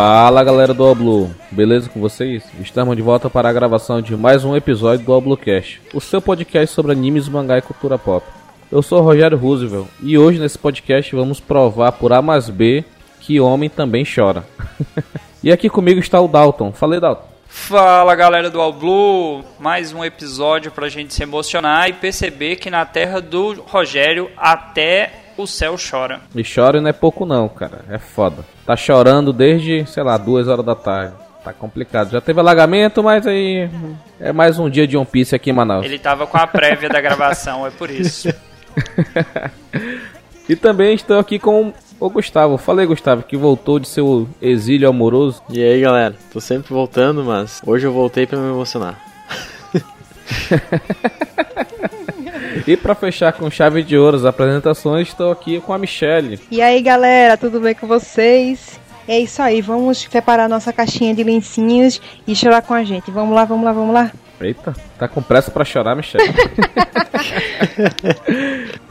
[0.00, 2.44] Fala galera do Oblu, beleza com vocês?
[2.60, 6.72] Estamos de volta para a gravação de mais um episódio do Oblocast, o seu podcast
[6.72, 8.24] sobre animes, mangá e cultura pop.
[8.70, 12.84] Eu sou o Rogério Roosevelt e hoje nesse podcast vamos provar por A mais B
[13.20, 14.46] que homem também chora.
[15.42, 16.70] e aqui comigo está o Dalton.
[16.70, 17.26] Falei, Dalton.
[17.48, 22.70] Fala galera do All Blue, mais um episódio pra gente se emocionar e perceber que
[22.70, 26.20] na terra do Rogério até o céu chora.
[26.34, 28.44] E chora não é pouco não, cara, é foda.
[28.66, 31.14] Tá chorando desde, sei lá, duas horas da tarde.
[31.44, 32.10] Tá complicado.
[32.10, 33.70] Já teve alagamento, mas aí
[34.20, 35.84] é mais um dia de One Piece aqui em Manaus.
[35.84, 38.28] Ele tava com a prévia da gravação, é por isso.
[40.48, 42.58] e também estou aqui com o Gustavo.
[42.58, 45.42] Falei, Gustavo, que voltou de seu exílio amoroso.
[45.48, 46.14] E aí, galera?
[46.32, 49.07] Tô sempre voltando, mas hoje eu voltei para me emocionar.
[52.66, 56.38] e para fechar com chave de ouro as apresentações, estou aqui com a Michelle.
[56.50, 58.78] E aí, galera, tudo bem com vocês?
[59.06, 63.10] É isso aí, vamos preparar nossa caixinha de lencinhos e chorar com a gente.
[63.10, 64.12] Vamos lá, vamos lá, vamos lá.
[64.40, 66.28] Eita, tá com pressa para chorar, Michelle?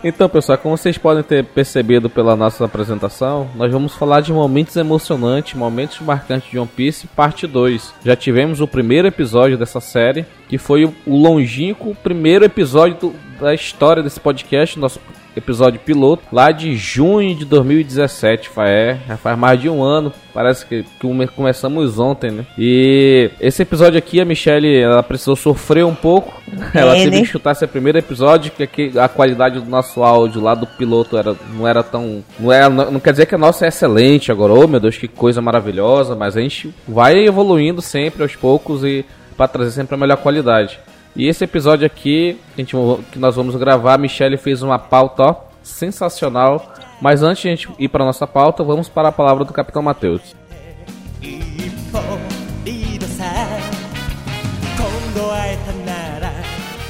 [0.03, 4.75] então, pessoal, como vocês podem ter percebido pela nossa apresentação, nós vamos falar de momentos
[4.75, 7.93] emocionantes, momentos marcantes de One Piece, parte 2.
[8.05, 13.53] Já tivemos o primeiro episódio dessa série, que foi o longínquo primeiro episódio do, da
[13.53, 14.99] história desse podcast, nosso
[15.37, 18.49] episódio piloto, lá de junho de 2017.
[18.57, 20.11] É, já faz mais de um ano.
[20.33, 22.45] Parece que, que começamos ontem, né?
[22.57, 26.41] E esse episódio aqui, a Michelle, ela precisou sofrer um pouco.
[26.73, 27.21] É, ela teve né?
[27.21, 31.35] que chutar esse primeiro episódio, que a qualidade do nosso áudio lá do piloto era,
[31.53, 32.23] não era tão.
[32.39, 34.97] Não, era, não, não quer dizer que a nossa é excelente agora, oh meu Deus,
[34.97, 39.05] que coisa maravilhosa, mas a gente vai evoluindo sempre aos poucos e
[39.35, 40.79] para trazer sempre a melhor qualidade.
[41.17, 42.75] E esse episódio aqui, a gente,
[43.11, 46.75] que nós vamos gravar, a Michelle fez uma pauta ó, sensacional.
[47.01, 49.81] Mas antes de a gente ir para nossa pauta, vamos para a palavra do Capitão
[49.81, 50.35] Mateus.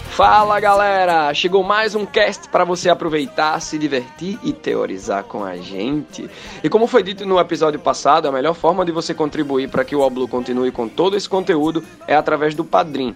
[0.09, 1.33] Fala galera!
[1.33, 6.29] Chegou mais um cast para você aproveitar, se divertir e teorizar com a gente.
[6.61, 9.95] E como foi dito no episódio passado, a melhor forma de você contribuir para que
[9.95, 13.15] o Oblu continue com todo esse conteúdo é através do Padrim.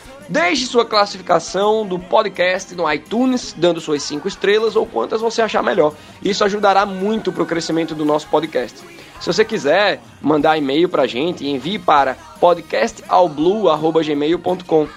[0.31, 5.61] Deixe sua classificação do podcast no iTunes, dando suas 5 estrelas ou quantas você achar
[5.61, 5.93] melhor.
[6.23, 8.79] Isso ajudará muito para o crescimento do nosso podcast.
[9.19, 14.87] Se você quiser mandar e-mail para a gente, envie para podcastalblue.gmail.com.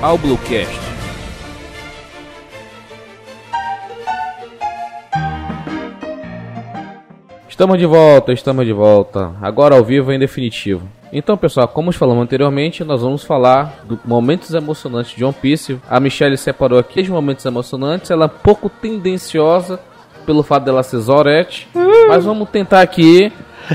[0.00, 0.80] Ao Bluecast.
[7.46, 9.34] Estamos de volta, estamos de volta.
[9.42, 10.88] Agora ao vivo em definitivo.
[11.12, 15.78] Então, pessoal, como falamos anteriormente, nós vamos falar dos momentos emocionantes de One Piece.
[15.86, 18.10] A Michelle separou aqui os momentos emocionantes.
[18.10, 19.78] Ela é pouco tendenciosa
[20.20, 21.68] pelo fato dela ser Zorete.
[22.08, 23.32] Mas vamos tentar aqui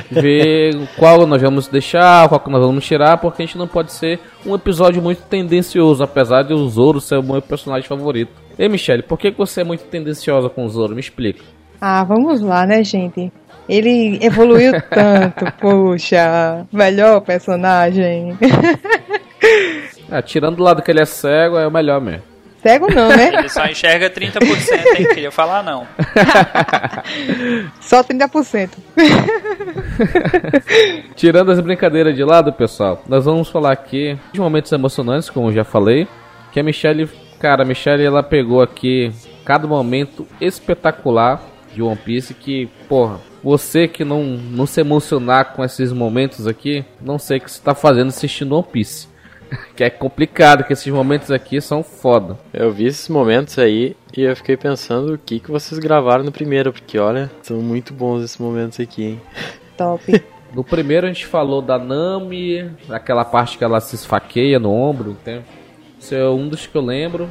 [0.09, 4.19] ver qual nós vamos deixar, qual nós vamos tirar, porque a gente não pode ser
[4.45, 8.31] um episódio muito tendencioso, apesar de o Zoro ser o meu personagem favorito.
[8.57, 10.93] E Michelle, por que você é muito tendenciosa com o Zoro?
[10.93, 11.43] Me explica.
[11.79, 13.31] Ah, vamos lá, né, gente?
[13.67, 18.37] Ele evoluiu tanto, poxa, melhor personagem.
[20.09, 22.34] ah, tirando do lado que ele é cego, é o melhor mesmo.
[22.65, 23.31] Cego não, né?
[23.31, 24.39] Ele só enxerga 30%,
[24.97, 25.07] hein?
[25.13, 25.85] Queria falar não.
[27.79, 28.71] só 30%.
[31.15, 35.53] Tirando as brincadeiras de lado, pessoal, nós vamos falar aqui de momentos emocionantes, como eu
[35.53, 36.07] já falei,
[36.51, 37.07] que a Michelle,
[37.39, 39.11] cara, a Michelle ela pegou aqui
[39.45, 41.39] cada momento espetacular
[41.71, 46.83] de One Piece que, porra, você que não, não se emocionar com esses momentos aqui,
[46.99, 49.13] não sei o que você está fazendo assistindo One Piece.
[49.75, 52.37] Que é complicado, que esses momentos aqui são foda.
[52.53, 56.31] Eu vi esses momentos aí e eu fiquei pensando o que, que vocês gravaram no
[56.31, 59.21] primeiro, porque olha, são muito bons esses momentos aqui, hein?
[59.77, 60.23] Top.
[60.53, 65.11] No primeiro a gente falou da Nami, aquela parte que ela se esfaqueia no ombro,
[65.11, 65.43] entende?
[65.99, 67.29] Esse é um dos que eu lembro.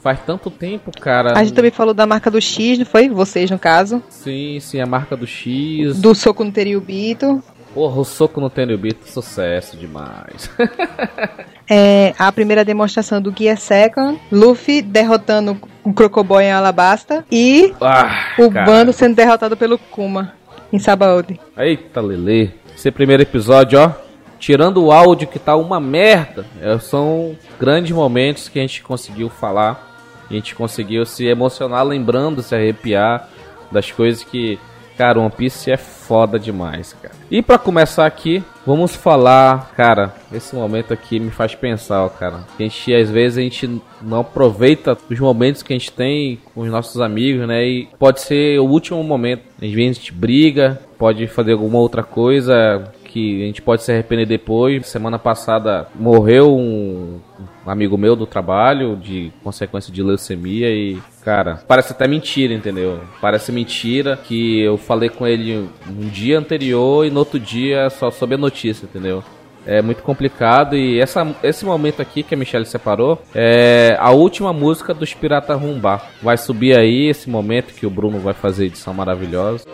[0.00, 1.32] Faz tanto tempo, cara.
[1.36, 3.08] A gente também falou da marca do X, não foi?
[3.08, 4.02] Vocês, no caso.
[4.10, 5.98] Sim, sim, a marca do X.
[5.98, 7.42] Do soco no Teriubito.
[7.74, 10.50] Porra, o soco no Tenryubito, sucesso demais.
[11.66, 18.34] É, a primeira demonstração do Gear Second, Luffy derrotando o Crocoboy em Alabasta e ah,
[18.38, 18.66] o cara.
[18.66, 20.34] bando sendo derrotado pelo Kuma
[20.70, 21.40] em Sabaody.
[21.56, 22.52] Eita, Lele.
[22.76, 23.92] Esse primeiro episódio, ó.
[24.38, 29.30] Tirando o áudio que tá uma merda, é, são grandes momentos que a gente conseguiu
[29.30, 29.94] falar.
[30.28, 33.28] A gente conseguiu se emocionar, lembrando, se arrepiar
[33.72, 34.58] das coisas que.
[34.96, 37.14] Cara, One Piece é foda demais, cara.
[37.30, 42.44] E pra começar aqui, vamos falar, cara, esse momento aqui me faz pensar, cara.
[42.58, 46.60] A gente, às vezes, a gente não aproveita os momentos que a gente tem com
[46.60, 47.66] os nossos amigos, né?
[47.66, 49.42] E pode ser o último momento.
[49.60, 53.92] Às vezes a gente briga, pode fazer alguma outra coisa que a gente pode se
[53.92, 54.86] arrepender depois.
[54.86, 57.20] Semana passada morreu um
[57.66, 63.00] amigo meu do trabalho de consequência de leucemia e cara, parece até mentira, entendeu?
[63.20, 68.10] Parece mentira que eu falei com ele um dia anterior e no outro dia só
[68.10, 69.22] soube a notícia, entendeu?
[69.66, 74.52] É muito complicado e essa, esse momento aqui que a Michelle separou é a última
[74.52, 76.06] música dos Pirata Rumbar.
[76.22, 79.64] Vai subir aí esse momento que o Bruno vai fazer edição maravilhosa.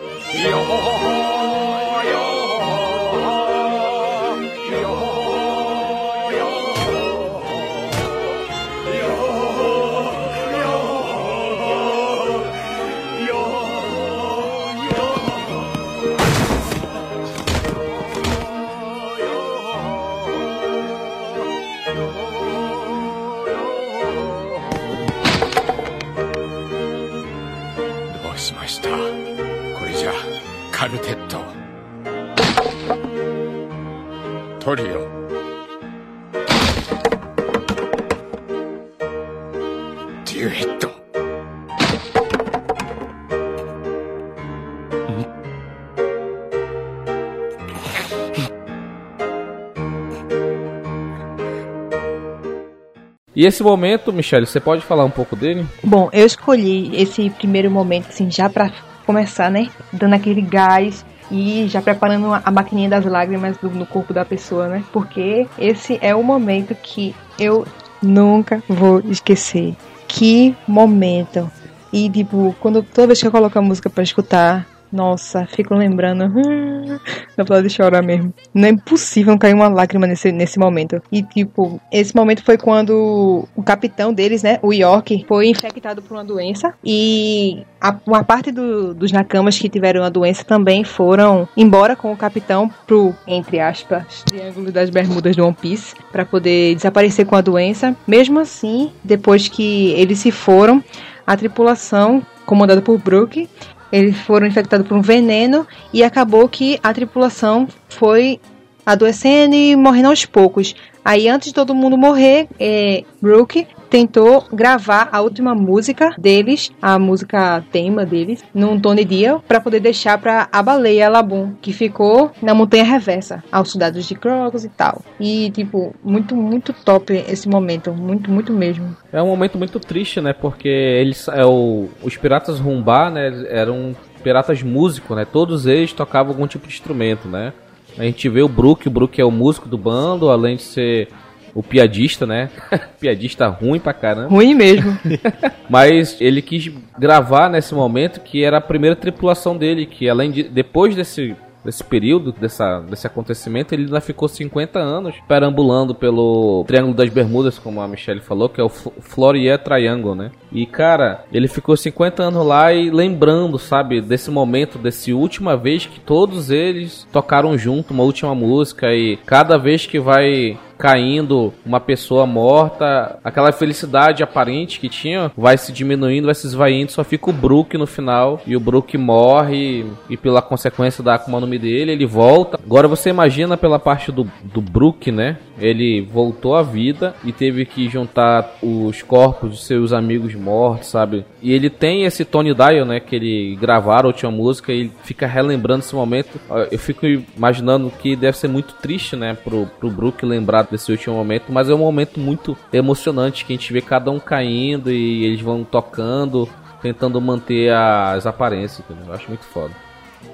[53.35, 55.65] E esse momento, Michelle, você pode falar um pouco dele?
[55.83, 58.71] Bom, eu escolhi esse primeiro momento, assim, já pra
[59.07, 59.69] começar, né?
[59.91, 64.67] Dando aquele gás e já preparando a maquininha das lágrimas do, no corpo da pessoa,
[64.67, 64.83] né?
[64.91, 67.65] Porque esse é o momento que eu
[68.01, 69.75] nunca vou esquecer.
[70.07, 71.49] Que momento!
[71.91, 76.25] E, tipo, quando toda vez que eu coloco a música para escutar, nossa, fico lembrando.
[76.25, 76.99] Hum,
[77.37, 78.33] dá vontade de chorar mesmo.
[78.53, 81.01] Não é impossível cair uma lágrima nesse, nesse momento.
[81.11, 86.15] E, tipo, esse momento foi quando o capitão deles, né, o York, foi infectado por
[86.15, 86.73] uma doença.
[86.83, 92.11] E a, uma parte do, dos Nakamas que tiveram a doença também foram embora com
[92.11, 97.35] o capitão pro, entre aspas, Triângulo das Bermudas do One Piece, para poder desaparecer com
[97.35, 97.95] a doença.
[98.05, 100.83] Mesmo assim, depois que eles se foram,
[101.25, 103.47] a tripulação, comandada por Brook,
[103.91, 108.39] eles foram infectados por um veneno e acabou que a tripulação foi
[108.85, 110.75] adoecendo e morrendo aos poucos.
[111.03, 116.97] Aí, antes de todo mundo morrer, é, Brooke tentou gravar a última música deles, a
[116.97, 122.31] música tema deles, num Tony Dia, para poder deixar para a baleia Labum, que ficou
[122.41, 125.01] na montanha reversa, aos soldados de Crocus e tal.
[125.19, 128.95] E, tipo, muito, muito top esse momento, muito, muito mesmo.
[129.11, 130.31] É um momento muito triste, né?
[130.31, 133.45] Porque eles, é, o, os piratas Rumbar, né?
[133.49, 133.93] Eram
[134.23, 135.25] piratas músicos, né?
[135.25, 137.51] Todos eles tocavam algum tipo de instrumento, né?
[137.97, 141.09] A gente vê o Brook, o Brook é o músico do bando, além de ser
[141.53, 142.49] o piadista, né?
[142.99, 144.29] piadista ruim pra caramba.
[144.29, 144.97] Ruim mesmo.
[145.69, 150.43] Mas ele quis gravar nesse momento que era a primeira tripulação dele, que além de
[150.43, 156.95] depois desse desse período, dessa, desse acontecimento, ele ainda ficou 50 anos perambulando pelo Triângulo
[156.95, 160.31] das Bermudas, como a Michelle falou, que é o Florier Triangle, né?
[160.51, 165.85] E, cara, ele ficou 50 anos lá e lembrando, sabe, desse momento, desse última vez
[165.85, 171.79] que todos eles tocaram junto uma última música e cada vez que vai caindo uma
[171.79, 177.29] pessoa morta, aquela felicidade aparente que tinha vai se diminuindo, vai se esvaindo, só fica
[177.29, 181.59] o Brook no final e o Brook morre e pela consequência da Akuma no Mi
[181.59, 182.59] dele, ele volta.
[182.65, 185.37] Agora você imagina pela parte do, do Brook, né?
[185.59, 191.23] Ele voltou à vida e teve que juntar os corpos de seus amigos mortos, sabe?
[191.43, 192.99] E ele tem esse Tony Dial, né?
[192.99, 196.39] Que ele gravaram a última música e ele fica relembrando esse momento.
[196.71, 199.35] Eu fico imaginando que deve ser muito triste, né?
[199.35, 203.55] Pro, pro Brook lembrar desse último momento, mas é um momento muito emocionante que a
[203.55, 206.47] gente vê cada um caindo e eles vão tocando,
[206.81, 209.05] tentando manter as aparências, entendeu?
[209.07, 209.73] Eu acho muito foda.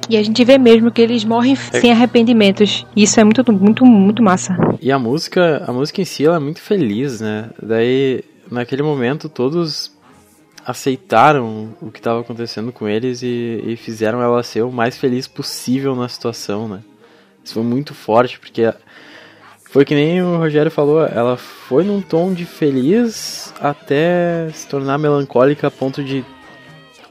[0.10, 2.86] E a gente vê mesmo que eles morrem sem arrependimentos.
[2.96, 4.56] Isso é muito, muito, muito massa.
[4.82, 7.50] E a música, a música em si, ela é muito feliz, né?
[7.62, 9.91] Daí, naquele momento, todos
[10.65, 15.25] aceitaram o que estava acontecendo com eles e, e, fizeram ela ser o mais feliz
[15.25, 16.82] possível na situação, né?
[17.44, 18.74] Isso foi muito forte, porque
[19.70, 24.98] foi que nem o Rogério falou, ela foi num tom de feliz até se tornar
[24.98, 26.24] melancólica a ponto de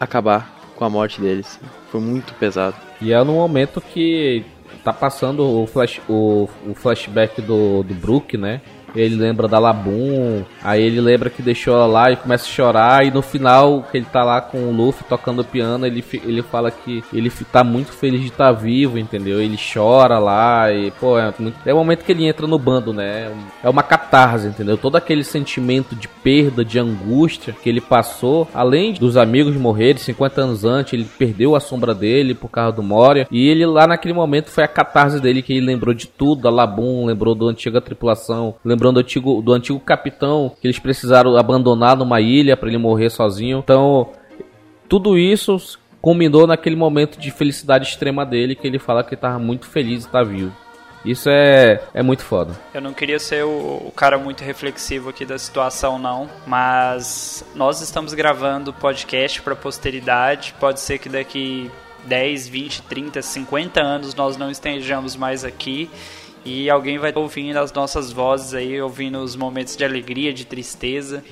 [0.00, 1.60] acabar com a morte deles.
[1.90, 2.76] Foi muito pesado.
[3.00, 4.44] E é no momento que
[4.82, 8.60] tá passando o, flash, o, o flashback do, do Brook, né?
[8.94, 13.06] Ele lembra da Labum, aí ele lembra que deixou ela lá e começa a chorar,
[13.06, 16.70] e no final, que ele tá lá com o Luffy tocando piano, ele, ele fala
[16.70, 19.40] que ele tá muito feliz de estar tá vivo, entendeu?
[19.40, 22.92] Ele chora lá, e pô, é, muito, é o momento que ele entra no bando,
[22.92, 23.30] né?
[23.62, 24.76] É uma catarse, entendeu?
[24.76, 30.40] Todo aquele sentimento de perda, de angústia que ele passou, além dos amigos morrerem 50
[30.40, 34.14] anos antes, ele perdeu a sombra dele por causa do Moria, e ele lá naquele
[34.14, 37.80] momento foi a catarse dele que ele lembrou de tudo, da Labum, lembrou da antiga
[37.80, 42.68] tripulação, lembrou lembrando do antigo, do antigo capitão que eles precisaram abandonar numa ilha para
[42.68, 43.58] ele morrer sozinho.
[43.58, 44.10] Então,
[44.88, 49.66] tudo isso culminou naquele momento de felicidade extrema dele, que ele fala que estava muito
[49.66, 50.52] feliz estar tá vivo.
[51.04, 52.52] Isso é, é muito foda.
[52.74, 53.48] Eu não queria ser o,
[53.86, 56.28] o, cara muito reflexivo aqui da situação, não.
[56.44, 60.52] Mas nós estamos gravando podcast para posteridade.
[60.58, 61.70] Pode ser que daqui
[62.06, 65.88] 10, 20, 30, 50 anos nós não estejamos mais aqui
[66.46, 71.24] e alguém vai ouvindo as nossas vozes aí, ouvindo os momentos de alegria, de tristeza.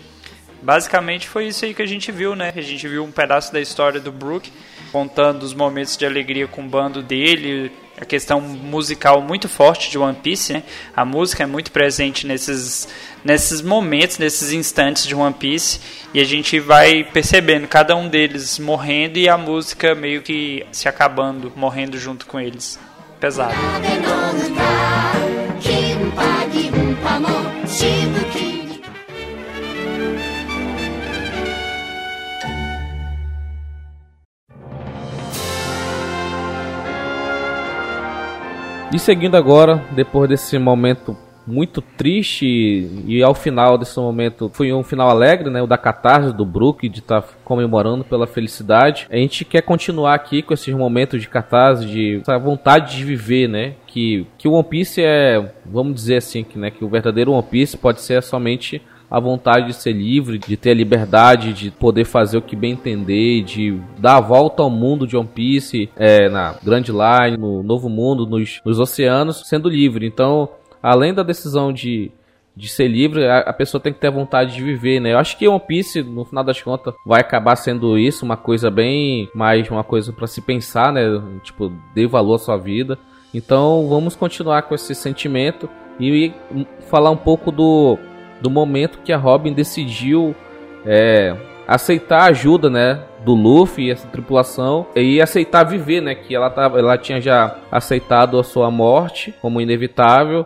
[0.60, 2.52] Basicamente foi isso aí que a gente viu, né?
[2.56, 4.50] A gente viu um pedaço da história do Brook,
[4.90, 9.96] contando os momentos de alegria com o bando dele, a questão musical muito forte de
[9.96, 10.64] One Piece, né?
[10.96, 12.88] A música é muito presente nesses,
[13.22, 15.80] nesses momentos, nesses instantes de One Piece,
[16.12, 20.88] e a gente vai percebendo cada um deles morrendo e a música meio que se
[20.88, 22.80] acabando, morrendo junto com eles.
[23.20, 23.54] Pesado.
[38.92, 44.82] E seguindo agora, depois desse momento muito triste e ao final desse momento foi um
[44.82, 45.62] final alegre, né?
[45.62, 49.06] O da catarse do Brook de estar tá comemorando pela felicidade.
[49.10, 53.48] A gente quer continuar aqui com esses momentos de catarse, de essa vontade de viver,
[53.48, 53.74] né?
[53.86, 57.42] Que, que o One Piece é, vamos dizer assim, que, né, que o verdadeiro One
[57.42, 62.04] Piece pode ser somente a vontade de ser livre, de ter a liberdade de poder
[62.04, 66.28] fazer o que bem entender, de dar a volta ao mundo de One Piece, é,
[66.28, 70.04] na Grand Line, no Novo Mundo, nos, nos oceanos, sendo livre.
[70.04, 70.48] Então,
[70.84, 72.12] além da decisão de,
[72.54, 75.14] de ser livre, a, a, pessoa tem que ter vontade de viver, né?
[75.14, 78.70] Eu acho que One Piece, no final das contas, vai acabar sendo isso, uma coisa
[78.70, 81.02] bem mais uma coisa para se pensar, né?
[81.42, 82.98] Tipo, dê valor à sua vida.
[83.32, 86.34] Então, vamos continuar com esse sentimento e
[86.90, 87.98] falar um pouco do,
[88.42, 90.36] do momento que a Robin decidiu
[90.84, 91.34] é,
[91.67, 93.03] aceitar a ajuda, né?
[93.23, 96.15] Do Luffy e essa tripulação e aceitar viver, né?
[96.15, 100.45] Que ela, tava, ela tinha já aceitado a sua morte como inevitável.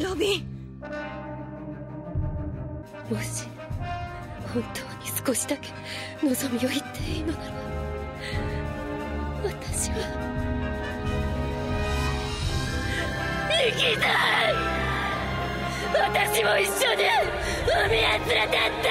[0.00, 0.48] Robin!
[3.10, 3.46] もし
[4.52, 5.70] 本当に少しだけ
[6.22, 7.44] 望みを言っていいのなら
[9.44, 9.96] 私は
[13.50, 14.08] 行きた
[14.50, 14.78] い
[15.94, 17.02] 私も一緒に
[17.86, 18.88] 海へ連れてって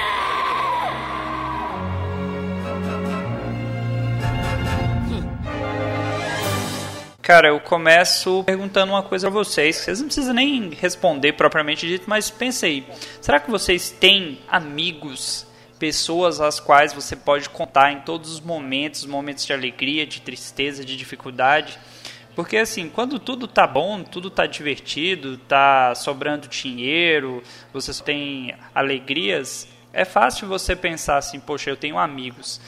[7.28, 12.08] Cara, eu começo perguntando uma coisa a vocês, vocês não precisam nem responder propriamente dito,
[12.08, 12.88] mas pensei,
[13.20, 15.46] será que vocês têm amigos,
[15.83, 20.85] pessoas às quais você pode contar em todos os momentos, momentos de alegria, de tristeza,
[20.85, 21.77] de dificuldade?
[22.33, 29.67] Porque assim, quando tudo tá bom, tudo tá divertido, tá sobrando dinheiro, você tem alegrias,
[29.91, 32.61] é fácil você pensar assim, poxa, eu tenho amigos.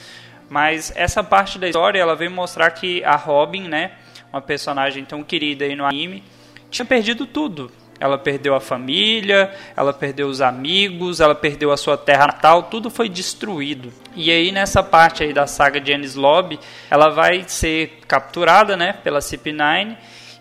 [0.50, 3.92] Mas essa parte da história, ela vem mostrar que a Robin, né,
[4.30, 6.22] uma personagem tão querida aí no anime,
[6.70, 7.72] tinha perdido tudo.
[7.98, 12.90] Ela perdeu a família, ela perdeu os amigos, ela perdeu a sua terra natal, tudo
[12.90, 13.92] foi destruído.
[14.14, 16.58] E aí nessa parte aí da saga de Ennis Lobby,
[16.90, 19.96] ela vai ser capturada, né, pela CP9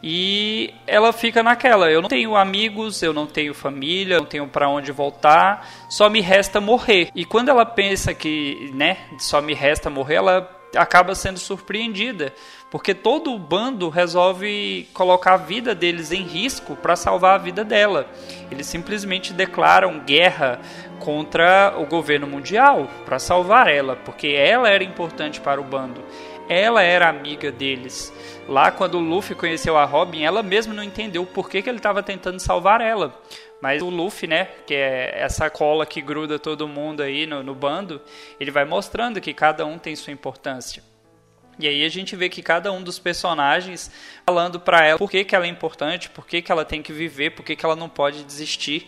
[0.07, 4.69] e ela fica naquela, eu não tenho amigos, eu não tenho família, não tenho para
[4.69, 7.09] onde voltar, só me resta morrer.
[7.15, 12.33] E quando ela pensa que, né, só me resta morrer, ela acaba sendo surpreendida
[12.75, 17.63] porque todo o bando resolve colocar a vida deles em risco para salvar a vida
[17.63, 18.05] dela.
[18.51, 20.59] Eles simplesmente declaram guerra
[20.99, 26.03] contra o governo mundial para salvar ela, porque ela era importante para o bando.
[26.49, 28.11] Ela era amiga deles.
[28.45, 31.77] Lá, quando o Luffy conheceu a Robin, ela mesma não entendeu por que, que ele
[31.77, 33.17] estava tentando salvar ela.
[33.61, 37.55] Mas o Luffy, né, que é essa cola que gruda todo mundo aí no, no
[37.55, 38.01] bando,
[38.37, 40.83] ele vai mostrando que cada um tem sua importância.
[41.59, 43.91] E aí a gente vê que cada um dos personagens
[44.25, 46.91] falando para ela por que, que ela é importante, por que, que ela tem que
[46.91, 48.87] viver, por que, que ela não pode desistir.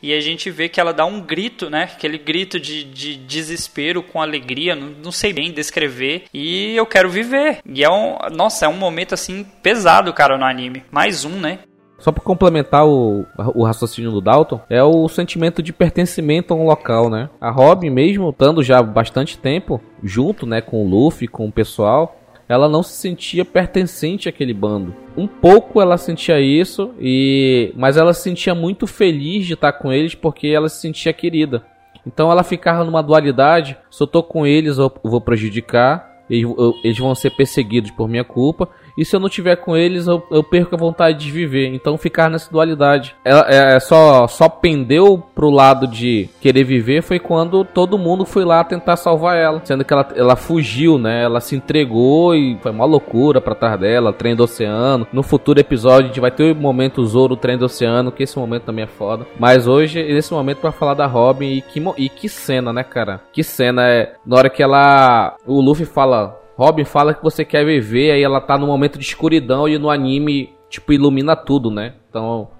[0.00, 1.90] E a gente vê que ela dá um grito, né?
[1.92, 6.26] Aquele grito de, de desespero com alegria, não, não, sei bem descrever.
[6.32, 7.58] E eu quero viver.
[7.66, 8.16] E é um.
[8.32, 10.84] Nossa, é um momento assim pesado, cara, no anime.
[10.90, 11.58] Mais um, né?
[11.98, 16.64] Só para complementar o, o raciocínio do Dalton, é o sentimento de pertencimento a um
[16.64, 17.28] local, né?
[17.40, 22.16] A Robin, mesmo estando já bastante tempo junto, né, com o Luffy, com o pessoal,
[22.48, 24.94] ela não se sentia pertencente àquele bando.
[25.16, 29.92] Um pouco ela sentia isso e mas ela se sentia muito feliz de estar com
[29.92, 31.64] eles porque ela se sentia querida.
[32.06, 37.14] Então ela ficava numa dualidade, se eu tô com eles eu vou prejudicar, eles vão
[37.14, 40.74] ser perseguidos por minha culpa e se eu não tiver com eles, eu, eu perco
[40.74, 41.68] a vontade de viver.
[41.68, 43.14] Então ficar nessa dualidade.
[43.24, 48.24] Ela é, é, só, só pendeu pro lado de querer viver foi quando todo mundo
[48.24, 49.60] foi lá tentar salvar ela.
[49.64, 51.22] Sendo que ela, ela fugiu, né?
[51.22, 55.06] Ela se entregou e foi uma loucura pra trás dela, trem do oceano.
[55.12, 58.36] No futuro episódio a gente vai ter o momento Zoro, trem do oceano, que esse
[58.36, 59.24] momento também é foda.
[59.38, 63.20] Mas hoje, nesse momento, para falar da Robin e que, e que cena, né, cara?
[63.32, 64.14] Que cena é.
[64.26, 65.36] Na hora que ela.
[65.46, 69.04] O Luffy fala Robin fala que você quer viver, aí ela tá num momento de
[69.04, 71.94] escuridão e no anime, tipo, ilumina tudo, né?
[72.10, 72.50] Então,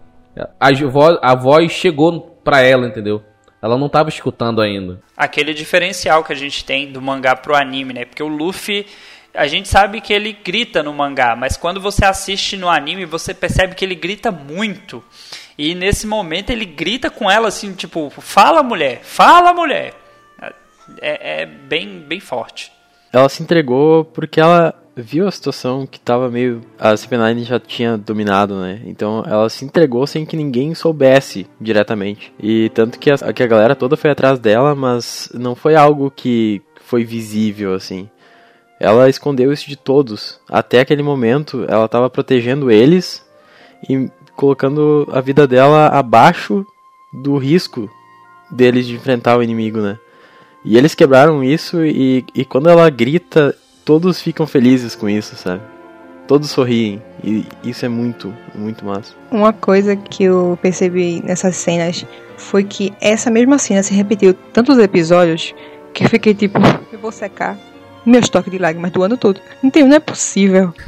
[0.60, 3.20] a voz, a voz chegou pra ela, entendeu?
[3.60, 5.00] Ela não tava escutando ainda.
[5.16, 8.04] Aquele diferencial que a gente tem do mangá pro anime, né?
[8.04, 8.86] Porque o Luffy,
[9.34, 13.34] a gente sabe que ele grita no mangá, mas quando você assiste no anime, você
[13.34, 15.02] percebe que ele grita muito.
[15.58, 19.92] E nesse momento ele grita com ela assim, tipo, fala mulher, fala mulher.
[21.02, 22.77] É, é bem, bem forte
[23.12, 26.60] ela se entregou porque ela viu a situação que tava meio.
[26.78, 28.80] A CP9 já tinha dominado, né?
[28.84, 32.32] Então ela se entregou sem que ninguém soubesse diretamente.
[32.38, 36.10] E tanto que a, que a galera toda foi atrás dela, mas não foi algo
[36.10, 38.08] que foi visível, assim.
[38.80, 40.40] Ela escondeu isso de todos.
[40.48, 43.24] Até aquele momento, ela estava protegendo eles
[43.88, 46.64] e colocando a vida dela abaixo
[47.12, 47.90] do risco
[48.50, 49.98] deles de enfrentar o inimigo, né?
[50.68, 55.62] E eles quebraram isso e, e quando ela grita, todos ficam felizes com isso, sabe?
[56.26, 57.02] Todos sorriem.
[57.24, 59.14] E isso é muito, muito massa.
[59.30, 62.04] Uma coisa que eu percebi nessas cenas
[62.36, 65.54] foi que essa mesma cena se repetiu tantos episódios
[65.94, 66.58] que eu fiquei tipo,
[66.92, 67.56] eu vou secar
[68.04, 69.40] meu estoque de lágrimas do ano todo.
[69.62, 70.74] Não, tem, não é possível.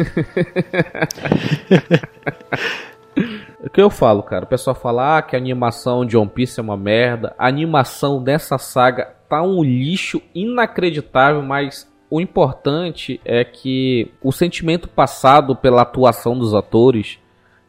[3.63, 4.45] O que eu falo, cara?
[4.45, 7.35] O pessoal fala ah, que a animação de One Piece é uma merda.
[7.39, 14.89] A animação dessa saga tá um lixo inacreditável, mas o importante é que o sentimento
[14.89, 17.21] passado pela atuação dos atores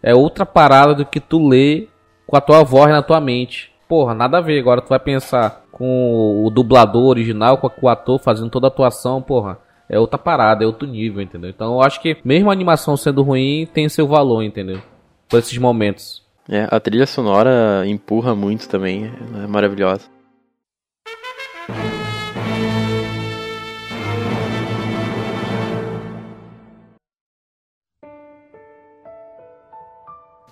[0.02, 1.88] é outra parada do que tu lê
[2.26, 3.72] com a tua voz na tua mente.
[3.88, 4.60] Porra, nada a ver.
[4.60, 9.22] Agora tu vai pensar com o dublador original, com o ator fazendo toda a atuação,
[9.22, 9.60] porra.
[9.88, 11.50] É outra parada, é outro nível, entendeu?
[11.50, 14.82] Então eu acho que mesmo a animação sendo ruim, tem seu valor, entendeu?
[15.30, 16.24] Por esses momentos.
[16.50, 19.12] É, a trilha sonora empurra muito também,
[19.44, 20.10] é maravilhosa.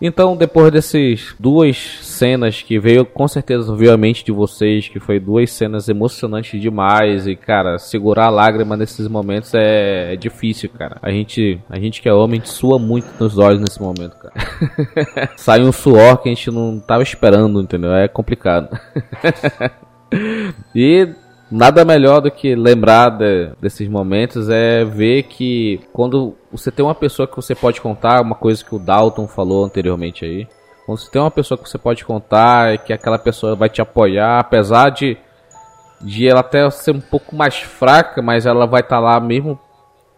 [0.01, 4.99] Então, depois dessas duas cenas que veio, com certeza veio a mente de vocês, que
[4.99, 10.69] foi duas cenas emocionantes demais e, cara, segurar a lágrima nesses momentos é, é difícil,
[10.69, 10.97] cara.
[11.01, 15.31] A gente, a gente que é homem, sua muito nos olhos nesse momento, cara.
[15.35, 17.91] Sai um suor que a gente não tava esperando, entendeu?
[17.91, 18.69] É complicado.
[20.73, 21.09] e
[21.51, 26.93] Nada melhor do que lembrar de, desses momentos é ver que quando você tem uma
[26.93, 30.47] pessoa que você pode contar, uma coisa que o Dalton falou anteriormente aí,
[30.85, 33.81] quando você tem uma pessoa que você pode contar e que aquela pessoa vai te
[33.81, 35.17] apoiar, apesar de,
[36.01, 39.59] de ela até ser um pouco mais fraca, mas ela vai estar tá lá mesmo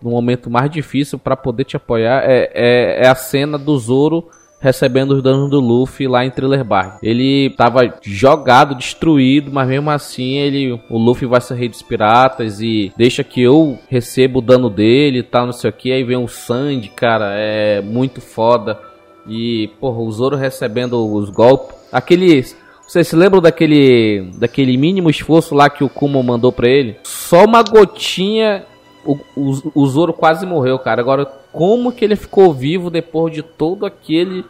[0.02, 4.28] no momento mais difícil para poder te apoiar, é, é, é a cena do Zoro
[4.62, 7.00] recebendo os danos do Luffy lá em Thriller Bark.
[7.02, 12.62] Ele tava jogado, destruído, mas mesmo assim ele, o Luffy vai ser rei dos piratas
[12.62, 15.92] e deixa que eu receba o dano dele e tal, não sei o que.
[15.92, 18.80] Aí vem o Sandy, cara, é muito foda.
[19.28, 21.76] E, porra, o Zoro recebendo os golpes.
[21.92, 22.44] Aquele
[22.92, 26.98] vocês se lembram daquele, daquele mínimo esforço lá que o Kumo mandou pra ele?
[27.04, 28.66] Só uma gotinha,
[29.06, 31.00] o, o, o Zoro quase morreu, cara.
[31.00, 34.45] Agora como que ele ficou vivo depois de todo aquele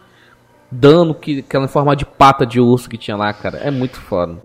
[0.70, 3.58] dano que aquela forma de pata de urso que tinha lá, cara.
[3.58, 4.42] É muito foda.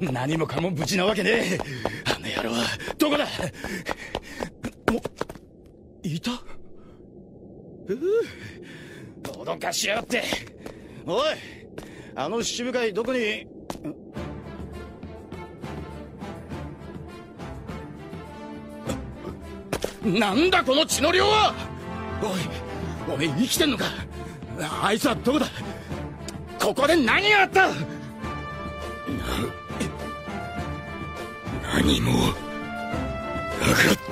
[0.00, 1.58] 何もかも無事なわけねえ
[2.04, 2.64] あの野郎は
[2.96, 3.24] どこだ
[6.04, 6.30] いた
[9.24, 10.22] 脅かしやがって
[11.04, 11.24] おい
[12.14, 13.46] あの七部会どこに
[20.04, 21.54] なんだこの血の量は
[22.22, 23.84] おいおめえ生きてんのか
[24.82, 25.46] あいつはどこだ
[26.60, 27.68] ここで何があった
[31.74, 32.34] 何もなかっ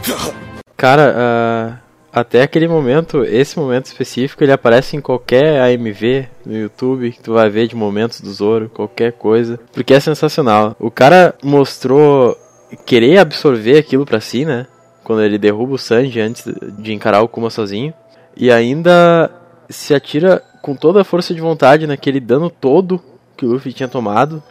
[0.03, 6.55] た Cara, uh, até aquele momento, esse momento específico, ele aparece em qualquer AMV no
[6.55, 10.77] YouTube que tu vai ver de momentos do Zoro, qualquer coisa, porque é sensacional.
[10.79, 12.37] O cara mostrou
[12.85, 14.67] querer absorver aquilo pra si, né?
[15.04, 16.46] Quando ele derruba o Sanji antes
[16.78, 17.94] de encarar o Kuma sozinho.
[18.36, 19.30] E ainda
[19.70, 23.02] se atira com toda a força de vontade naquele dano todo
[23.36, 24.44] que o Luffy tinha tomado,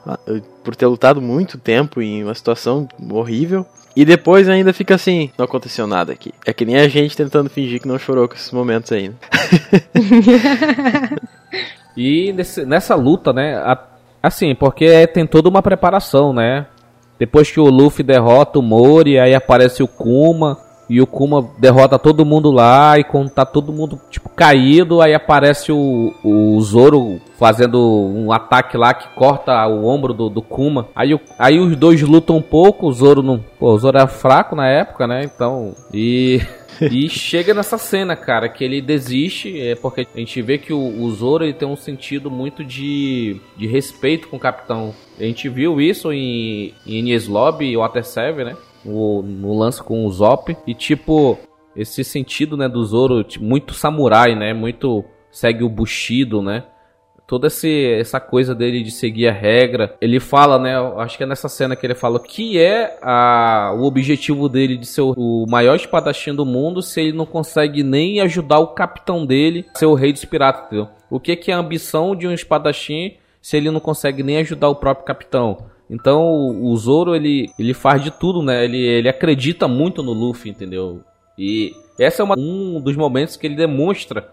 [0.64, 3.64] por ter lutado muito tempo em uma situação horrível.
[3.94, 6.32] E depois ainda fica assim, não aconteceu nada aqui.
[6.44, 9.14] É que nem a gente tentando fingir que não chorou com esses momentos ainda.
[11.96, 13.78] e nesse, nessa luta, né, a,
[14.20, 16.66] assim, porque tem toda uma preparação, né?
[17.20, 20.56] Depois que o Luffy derrota o Mori, aí aparece o Kuma,
[20.88, 25.14] e o Kuma derrota todo mundo lá, e quando tá todo mundo, tipo, caído, aí
[25.14, 30.88] aparece o, o Zoro fazendo um ataque lá que corta o ombro do, do Kuma.
[30.96, 33.38] Aí, aí os dois lutam um pouco, o Zoro não...
[33.58, 35.74] Pô, o Zoro era fraco na época, né, então...
[35.92, 36.40] E...
[36.80, 41.02] e chega nessa cena, cara, que ele desiste, é porque a gente vê que o,
[41.02, 44.94] o Zoro ele tem um sentido muito de, de respeito com o capitão.
[45.18, 48.56] A gente viu isso em, em Enies Lobby e Water 7, né?
[48.84, 50.56] no, no lance com o Zop.
[50.66, 51.38] E tipo,
[51.74, 54.52] esse sentido, né, do Zoro, muito samurai, né?
[54.52, 56.64] Muito segue o Bushido, né?
[57.30, 59.94] Toda esse, essa coisa dele de seguir a regra.
[60.00, 60.74] Ele fala, né?
[60.96, 64.84] Acho que é nessa cena que ele fala que é a, o objetivo dele de
[64.84, 69.64] ser o, maior espadachim do mundo se ele não consegue nem ajudar o capitão dele
[69.76, 70.88] ser o rei dos piratas, entendeu?
[71.08, 74.68] O que, que é a ambição de um espadachim se ele não consegue nem ajudar
[74.68, 75.66] o próprio capitão?
[75.88, 76.20] Então
[76.60, 78.64] o Zoro ele, ele faz de tudo, né?
[78.64, 81.00] Ele, ele acredita muito no Luffy, entendeu?
[81.38, 84.28] E essa é uma, um dos momentos que ele demonstra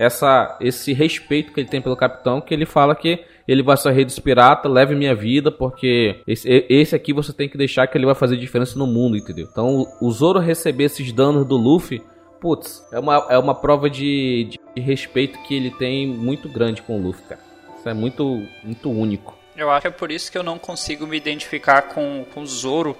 [0.00, 4.02] essa, esse respeito que ele tem pelo capitão, que ele fala que ele vai rei
[4.02, 8.06] dos piratas, leve minha vida, porque esse, esse aqui você tem que deixar que ele
[8.06, 9.46] vai fazer diferença no mundo, entendeu?
[9.50, 12.02] Então o Zoro receber esses danos do Luffy,
[12.40, 16.98] putz, é uma, é uma prova de, de respeito que ele tem muito grande com
[16.98, 17.40] o Luffy, cara.
[17.76, 19.38] Isso é muito, muito único.
[19.54, 22.46] Eu acho que é por isso que eu não consigo me identificar com, com o
[22.46, 22.96] Zoro.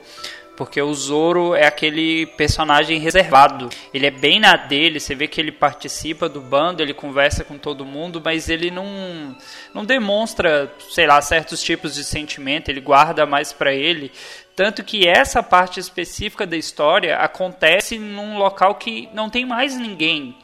[0.61, 3.71] Porque o Zoro é aquele personagem reservado.
[3.95, 7.57] Ele é bem na dele, você vê que ele participa do bando, ele conversa com
[7.57, 9.35] todo mundo, mas ele não,
[9.73, 14.13] não demonstra, sei lá, certos tipos de sentimento, ele guarda mais para ele.
[14.55, 20.37] Tanto que essa parte específica da história acontece num local que não tem mais ninguém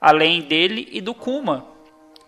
[0.00, 1.66] além dele e do Kuma.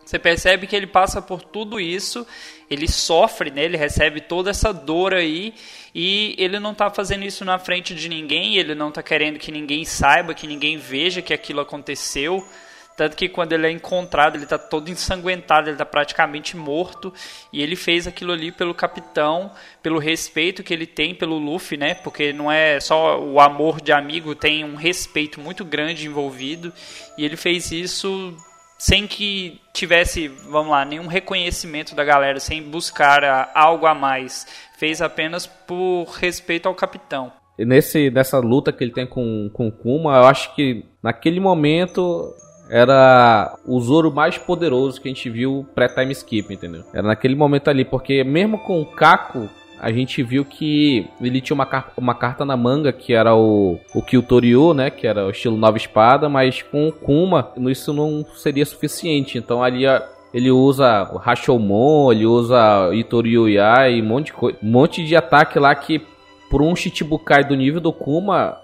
[0.04, 2.26] Você percebe que ele passa por tudo isso
[2.70, 3.64] ele sofre, né?
[3.64, 5.54] Ele recebe toda essa dor aí
[5.98, 9.50] e ele não está fazendo isso na frente de ninguém, ele não está querendo que
[9.50, 12.46] ninguém saiba, que ninguém veja que aquilo aconteceu.
[12.94, 17.14] Tanto que quando ele é encontrado, ele está todo ensanguentado, ele está praticamente morto.
[17.50, 19.50] E ele fez aquilo ali pelo capitão,
[19.82, 21.94] pelo respeito que ele tem pelo Luffy, né?
[21.94, 26.74] Porque não é só o amor de amigo, tem um respeito muito grande envolvido.
[27.16, 28.36] E ele fez isso
[28.78, 34.46] sem que tivesse, vamos lá, nenhum reconhecimento da galera, sem buscar ah, algo a mais.
[34.78, 37.32] Fez apenas por respeito ao capitão.
[37.58, 42.34] E nesse, nessa luta que ele tem com, com Kuma, eu acho que naquele momento
[42.68, 46.84] era o Zoro mais poderoso que a gente viu pré-time skip, entendeu?
[46.92, 51.54] Era naquele momento ali, porque mesmo com o Kako a gente viu que ele tinha
[51.54, 54.90] uma, uma carta na manga que era o, o Kyutoryu, né?
[54.90, 59.38] Que era o estilo nova espada, mas com o Kuma isso não seria suficiente.
[59.38, 59.84] Então ali
[60.32, 65.16] ele usa o Hashomon, ele usa Itoryu Yai, um monte de coisa, um monte de
[65.16, 66.04] ataque lá que
[66.50, 68.58] por um Shichibukai do nível do Kuma,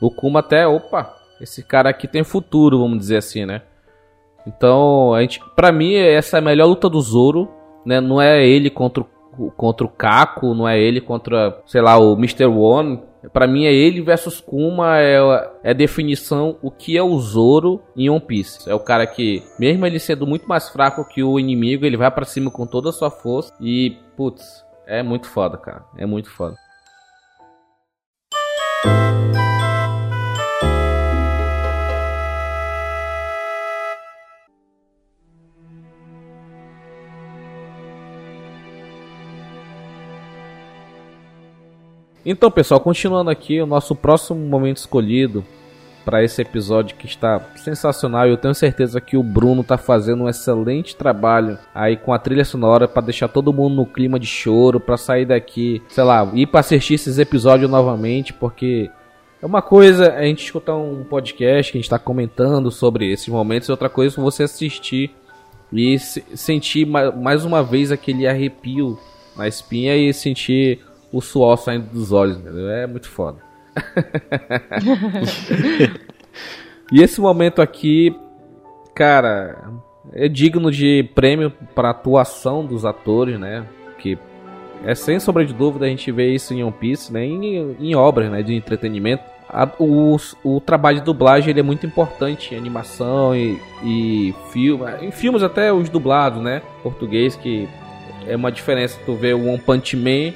[0.00, 3.62] o Kuma até, opa, esse cara aqui tem futuro, vamos dizer assim, né?
[4.46, 7.48] Então, a gente, pra mim, essa é a melhor luta do Zoro,
[7.84, 8.00] né?
[8.00, 9.06] Não é ele contra o
[9.56, 12.46] contra o Kako, não é ele contra, sei lá, o Mr.
[12.46, 13.02] One.
[13.32, 15.18] Para mim é ele versus Kuma, é,
[15.62, 18.68] é definição o que é o Zoro em One Piece.
[18.68, 22.10] É o cara que, mesmo ele sendo muito mais fraco que o inimigo, ele vai
[22.10, 25.84] para cima com toda a sua força e, putz, é muito foda, cara.
[25.96, 26.56] É muito foda.
[42.28, 45.44] Então, pessoal, continuando aqui, o nosso próximo momento escolhido
[46.04, 48.26] para esse episódio que está sensacional.
[48.26, 52.44] Eu tenho certeza que o Bruno tá fazendo um excelente trabalho aí com a trilha
[52.44, 56.46] sonora para deixar todo mundo no clima de choro, para sair daqui, sei lá, ir
[56.46, 58.90] para assistir esses episódios novamente, porque
[59.40, 63.28] é uma coisa a gente escutar um podcast que a gente está comentando sobre esses
[63.28, 65.14] momentos, e outra coisa é você assistir
[65.72, 68.98] e se sentir mais uma vez aquele arrepio
[69.36, 70.80] na espinha e sentir
[71.12, 72.68] o suor saindo dos olhos, entendeu?
[72.68, 73.38] É muito foda.
[76.92, 78.14] e esse momento aqui,
[78.94, 79.70] cara,
[80.12, 83.66] é digno de prêmio para atuação dos atores, né?
[83.98, 84.18] Que
[84.84, 87.24] é sem sombra de dúvida a gente vê isso em One Piece, né?
[87.24, 88.42] Em, em obras, né?
[88.42, 89.24] De entretenimento.
[89.48, 94.84] A, o, o trabalho de dublagem ele é muito importante em animação e, e filme,
[95.00, 96.62] em filmes até os dublados, né?
[96.82, 97.68] Português que
[98.26, 100.34] é uma diferença tu ver o One Punch Man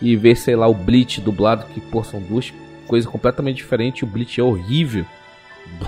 [0.00, 2.52] e ver, sei lá, o Bleach dublado, que pô, são duas
[2.86, 4.02] coisas completamente diferentes.
[4.02, 5.04] O Bleach é horrível.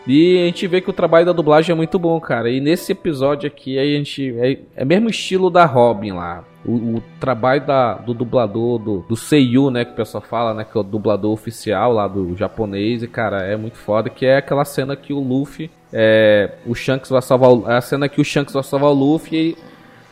[0.08, 2.50] e a gente vê que o trabalho da dublagem é muito bom, cara.
[2.50, 6.44] E nesse episódio aqui a gente é, é mesmo estilo da Robin lá.
[6.66, 10.64] O, o trabalho da, do dublador, do, do Seiyu, né, que o pessoal fala, né,
[10.64, 14.38] que é o dublador oficial lá do japonês, e cara, é muito foda, que é
[14.38, 18.22] aquela cena que o Luffy, é, o Shanks vai salvar, o, é a cena que
[18.22, 19.58] o Shanks vai salvar o Luffy e,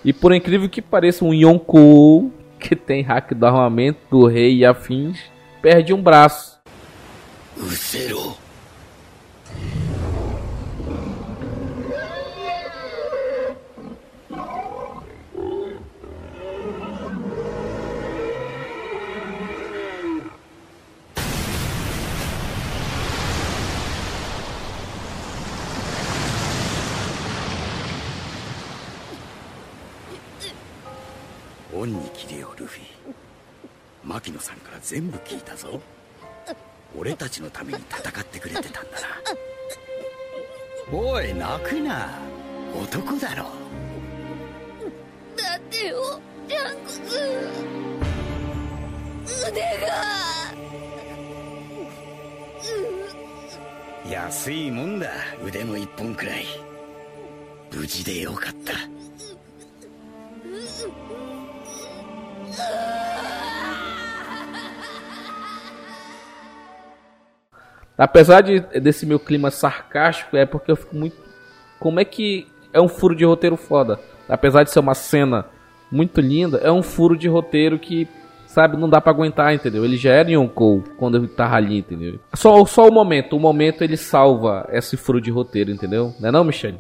[0.03, 4.65] e por incrível que pareça, um Yonkou, que tem hack do armamento do rei e
[4.65, 5.19] afins,
[5.61, 6.59] perde um braço.
[7.59, 8.35] Zero.
[31.81, 32.83] 恩に切れよルフィ。
[34.03, 35.81] 牧野さんから全部聞いたぞ。
[36.95, 39.07] 俺たちのために戦ってくれてたんだな。
[40.95, 42.19] おい泣くな。
[42.79, 43.45] 男だろ。
[45.35, 46.99] だってよジャンクス。
[49.49, 49.87] 腕が。
[54.07, 55.09] 安いもんだ。
[55.43, 56.45] 腕の一本くらい。
[57.71, 59.00] 無事でよかった
[68.01, 71.15] Apesar de, desse meu clima sarcástico, é porque eu fico muito.
[71.79, 73.99] Como é que é um furo de roteiro foda?
[74.27, 75.45] Apesar de ser uma cena
[75.91, 78.07] muito linda, é um furo de roteiro que,
[78.47, 79.85] sabe, não dá para aguentar, entendeu?
[79.85, 82.19] Ele já era Yonkou quando ele tava ali, entendeu?
[82.33, 86.11] Só, só o momento, o momento ele salva esse furo de roteiro, entendeu?
[86.19, 86.79] Não é não, Michelle?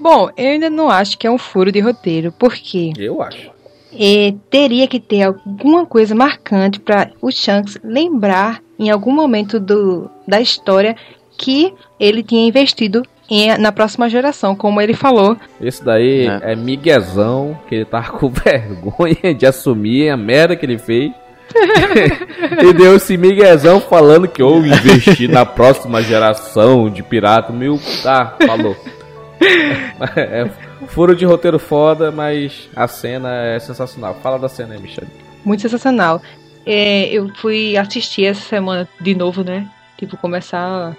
[0.00, 2.92] Bom, eu ainda não acho que é um furo de roteiro, porque.
[2.98, 3.52] Eu acho.
[3.92, 10.10] É, teria que ter alguma coisa marcante para o Shanks lembrar em algum momento do,
[10.26, 10.96] da história
[11.38, 15.36] que ele tinha investido em, na próxima geração, como ele falou.
[15.60, 20.66] Esse daí é, é miguezão, que ele tava com vergonha de assumir a merda que
[20.66, 21.12] ele fez.
[22.62, 27.52] e deu esse miguezão falando que eu investi na próxima geração de pirata.
[27.52, 28.74] Meu, tá, falou.
[30.16, 30.48] é,
[30.88, 34.16] furo de roteiro foda, mas a cena é sensacional.
[34.22, 35.10] Fala da cena aí, Michelle.
[35.44, 36.20] Muito sensacional.
[36.64, 39.68] É, eu fui assistir essa semana de novo, né?
[39.96, 40.96] Tipo, começar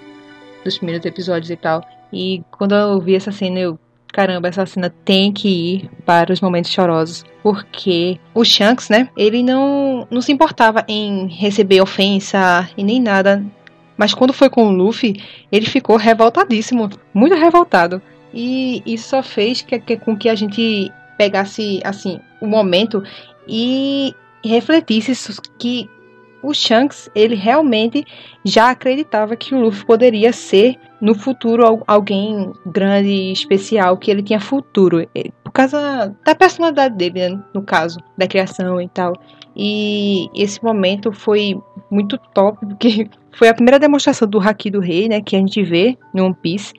[0.64, 1.86] dos primeiros episódios e tal.
[2.12, 3.78] E quando eu vi essa cena, eu.
[4.12, 7.24] Caramba, essa cena tem que ir para os momentos chorosos.
[7.42, 9.08] Porque o Shanks, né?
[9.16, 13.44] Ele não, não se importava em receber ofensa e nem nada.
[13.96, 16.88] Mas quando foi com o Luffy, ele ficou revoltadíssimo.
[17.12, 18.00] Muito revoltado.
[18.32, 23.02] E isso só fez que, que, com que a gente pegasse, assim, o momento
[23.46, 24.14] e
[24.48, 25.12] refletisse
[25.58, 25.88] que
[26.44, 28.04] o Shanks, ele realmente
[28.44, 34.22] já acreditava que o Luffy poderia ser no futuro alguém grande e especial, que ele
[34.22, 35.08] tinha futuro,
[35.42, 39.14] por causa da personalidade dele, né, no caso, da criação e tal.
[39.56, 41.58] E esse momento foi
[41.90, 45.62] muito top, porque foi a primeira demonstração do Haki do Rei, né, que a gente
[45.62, 46.74] vê no One Piece,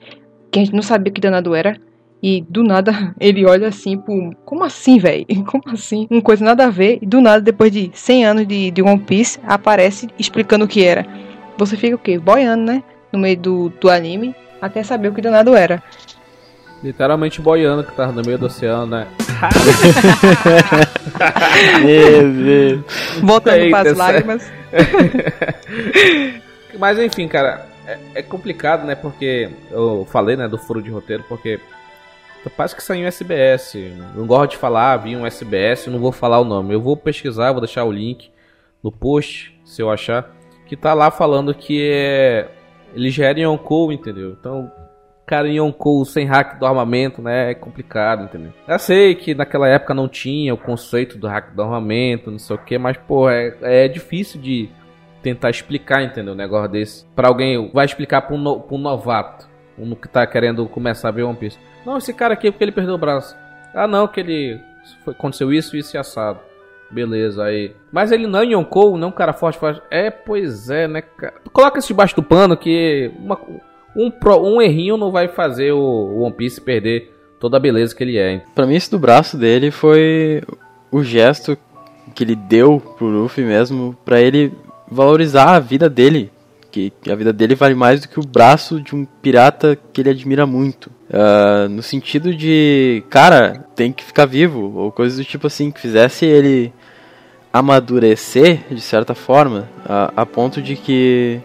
[0.50, 1.76] que a gente não sabia que danado era.
[2.22, 5.26] E do nada ele olha assim, pô, como assim, velho?
[5.46, 6.06] Como assim?
[6.10, 6.98] Uma coisa nada a ver.
[7.02, 10.84] E do nada, depois de 100 anos de, de One Piece, aparece explicando o que
[10.84, 11.06] era.
[11.56, 12.18] Você fica o quê?
[12.18, 12.82] Boiando, né?
[13.12, 15.82] No meio do, do anime, até saber o que danado era.
[16.82, 19.06] Literalmente boiando que tava no meio do oceano, né?
[23.22, 24.52] Voltando para as lágrimas.
[26.78, 28.94] Mas enfim, cara, é, é complicado, né?
[28.94, 31.58] Porque eu falei, né, do furo de roteiro, porque
[32.50, 33.74] Parece que saiu um SBS.
[34.14, 36.74] Não gosto de falar, vi um SBS, não vou falar o nome.
[36.74, 38.30] Eu vou pesquisar, vou deixar o link
[38.82, 40.30] no post, se eu achar.
[40.66, 42.48] Que tá lá falando que é.
[42.94, 44.30] Eles gerem Yonkou, entendeu?
[44.30, 44.70] Então,
[45.26, 47.50] cara Yonkou sem hack do armamento, né?
[47.50, 48.52] É complicado, entendeu?
[48.66, 52.56] Eu sei que naquela época não tinha o conceito do hack do armamento, não sei
[52.56, 54.70] o que, mas, pô, é, é difícil de
[55.20, 56.32] tentar explicar, entendeu?
[56.32, 57.04] Um negócio desse.
[57.14, 61.08] Pra alguém, vai explicar pra um, no, pra um novato, um que tá querendo começar
[61.08, 61.58] a ver One Piece.
[61.86, 63.36] Não, esse cara aqui é porque ele perdeu o braço.
[63.72, 64.60] Ah, não, que ele.
[65.04, 66.40] Foi, aconteceu isso, isso e assado.
[66.90, 67.72] Beleza, aí.
[67.92, 69.80] Mas ele não é Yonkou, não é um cara forte, forte.
[69.88, 71.34] É, pois é, né, cara?
[71.52, 73.38] Coloca isso debaixo do pano que uma,
[73.96, 74.10] um,
[74.42, 78.18] um errinho não vai fazer o, o One Piece perder toda a beleza que ele
[78.18, 78.42] é.
[78.52, 80.42] Pra mim, esse do braço dele foi
[80.90, 81.56] o gesto
[82.14, 84.52] que ele deu pro Luffy mesmo, pra ele
[84.90, 86.32] valorizar a vida dele.
[86.76, 90.10] Que, a vida dele vale mais do que o braço de um pirata que ele
[90.10, 90.90] admira muito.
[91.08, 95.80] Uh, no sentido de, cara, tem que ficar vivo, ou coisas do tipo assim, que
[95.80, 96.70] fizesse ele
[97.50, 101.40] amadurecer de certa forma, a, a ponto de que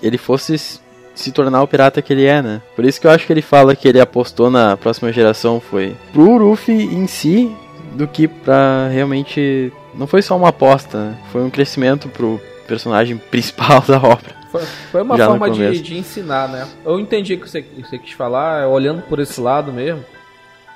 [0.00, 0.80] ele fosse
[1.14, 2.62] se tornar o pirata que ele é, né?
[2.76, 5.96] Por isso que eu acho que ele fala que ele apostou na próxima geração foi
[6.12, 7.52] pro Luffy em si
[7.94, 11.16] do que pra realmente não foi só uma aposta, né?
[11.32, 14.43] foi um crescimento pro personagem principal da obra.
[14.54, 16.68] Foi, foi uma forma de, de ensinar, né?
[16.84, 20.04] Eu entendi o que você, você quis falar, olhando por esse lado mesmo.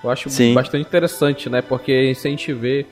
[0.03, 0.53] Eu acho Sim.
[0.53, 1.63] bastante interessante, né?
[1.63, 2.85] Porque se a gente vê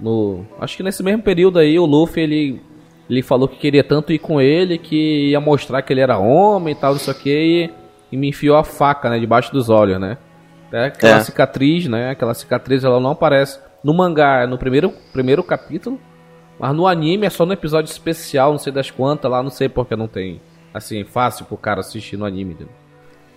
[0.00, 0.44] no.
[0.60, 2.60] Acho que nesse mesmo período aí, o Luffy ele,
[3.08, 6.72] ele falou que queria tanto ir com ele que ia mostrar que ele era homem
[6.72, 7.70] e tal, não sei o que, e,
[8.10, 9.20] e me enfiou a faca, né?
[9.20, 10.18] Debaixo dos olhos, né?
[10.72, 11.20] É aquela é.
[11.20, 12.10] cicatriz, né?
[12.10, 16.00] Aquela cicatriz ela não aparece no mangá, no primeiro, primeiro capítulo.
[16.58, 19.68] Mas no anime é só no episódio especial, não sei das quantas lá, não sei
[19.68, 20.40] porque não tem.
[20.72, 22.56] Assim, fácil pro cara assistir no anime.
[22.58, 22.66] Né?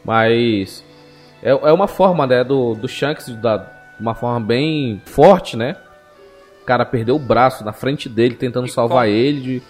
[0.03, 0.83] Mas.
[1.41, 3.65] É, é uma forma, né, do, do Shanks, da,
[3.99, 5.75] uma forma bem forte, né?
[6.61, 9.17] O cara perdeu o braço na frente dele, tentando e salvar como?
[9.17, 9.63] ele, de,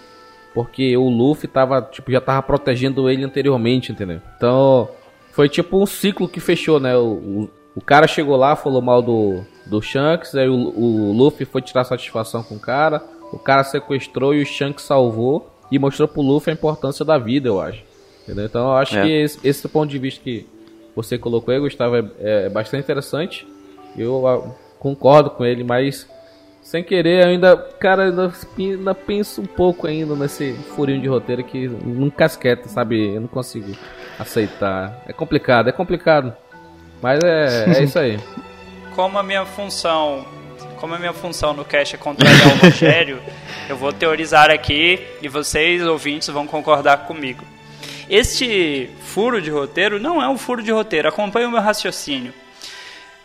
[0.52, 4.20] porque o Luffy tava, tipo, já tava protegendo ele anteriormente, entendeu?
[4.36, 4.88] Então,
[5.30, 6.96] foi tipo um ciclo que fechou, né?
[6.96, 11.46] O, o, o cara chegou lá, falou mal do, do Shanks, aí o, o Luffy
[11.46, 13.00] foi tirar satisfação com o cara
[13.32, 17.48] o cara sequestrou e o Shanks salvou e mostrou pro Luffy a importância da vida,
[17.48, 17.82] eu acho.
[18.22, 18.44] Entendeu?
[18.44, 19.02] Então eu acho é.
[19.02, 20.46] que esse, esse, ponto de vista que
[20.94, 23.46] você colocou aí, Gustavo, é, é bastante interessante.
[23.96, 26.08] Eu a, ah, concordo com ele, mas
[26.62, 31.68] sem querer ainda, cara, ainda, ainda penso um pouco ainda nesse furinho de roteiro que
[31.68, 33.14] não casqueta, sabe?
[33.14, 33.72] Eu não consigo
[34.18, 35.02] aceitar.
[35.06, 36.34] É complicado, é complicado.
[37.00, 38.18] Mas é, é isso aí.
[38.94, 40.24] Como a minha função
[40.80, 43.22] como a minha função no cast é contrariar o Rogério,
[43.68, 47.44] eu vou teorizar aqui e vocês, ouvintes, vão concordar comigo.
[48.08, 52.32] Este furo de roteiro não é um furo de roteiro, acompanhe o meu raciocínio.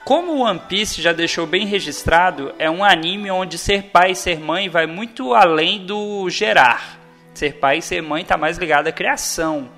[0.04, 4.16] Como o One Piece já deixou bem registrado, é um anime onde ser pai e
[4.16, 7.00] ser mãe vai muito além do gerar.
[7.34, 9.70] Ser pai e ser mãe está mais ligado à criação.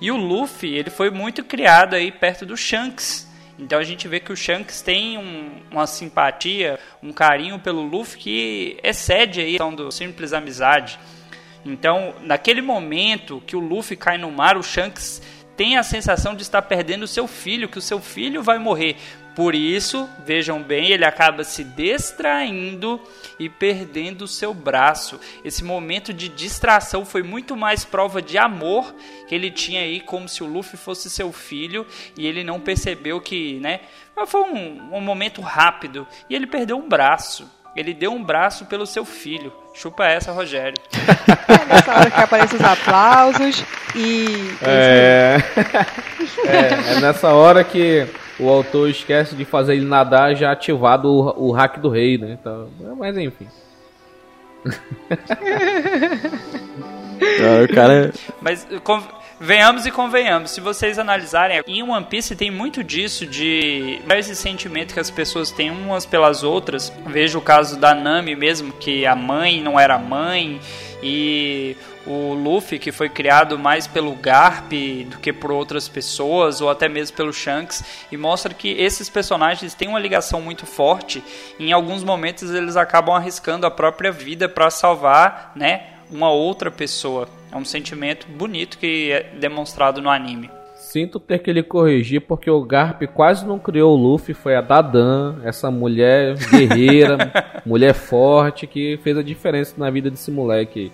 [0.00, 3.25] E o Luffy, ele foi muito criado aí perto do Shanks,
[3.58, 8.18] então a gente vê que o Shanks tem um, uma simpatia, um carinho pelo Luffy
[8.18, 10.98] que excede a do simples amizade.
[11.64, 15.22] Então, naquele momento que o Luffy cai no mar, o Shanks
[15.56, 18.96] tem a sensação de estar perdendo o seu filho, que o seu filho vai morrer.
[19.36, 22.98] Por isso, vejam bem, ele acaba se distraindo
[23.38, 25.20] e perdendo o seu braço.
[25.44, 28.94] Esse momento de distração foi muito mais prova de amor
[29.28, 33.20] que ele tinha aí, como se o Luffy fosse seu filho, e ele não percebeu
[33.20, 33.80] que, né?
[34.26, 37.46] Foi um, um momento rápido e ele perdeu um braço.
[37.76, 39.52] Ele deu um braço pelo seu filho.
[39.74, 40.78] Chupa essa, Rogério.
[41.46, 43.62] É nessa hora que aparecem os aplausos
[43.94, 44.56] e.
[44.62, 45.36] É...
[46.48, 48.08] é, é nessa hora que
[48.38, 52.36] o autor esquece de fazer ele nadar já ativado o, o hack do rei, né?
[52.40, 52.68] Então,
[52.98, 53.46] mas enfim.
[57.64, 58.12] o cara.
[58.40, 58.66] Mas
[59.40, 64.94] venhamos e convenhamos, se vocês analisarem, em One Piece tem muito disso de esse sentimento
[64.94, 66.92] que as pessoas têm umas pelas outras.
[67.06, 70.60] Veja o caso da Nami mesmo, que a mãe não era mãe
[71.02, 71.76] e
[72.06, 74.72] o Luffy, que foi criado mais pelo Garp
[75.08, 79.74] do que por outras pessoas, ou até mesmo pelo Shanks, e mostra que esses personagens
[79.74, 81.22] têm uma ligação muito forte,
[81.58, 86.70] e em alguns momentos eles acabam arriscando a própria vida para salvar, né, uma outra
[86.70, 87.28] pessoa.
[87.52, 90.50] É um sentimento bonito que é demonstrado no anime.
[90.76, 94.60] Sinto ter que lhe corrigir porque o Garp quase não criou o Luffy, foi a
[94.60, 97.32] Dadan, essa mulher guerreira,
[97.66, 100.92] mulher forte que fez a diferença na vida desse moleque.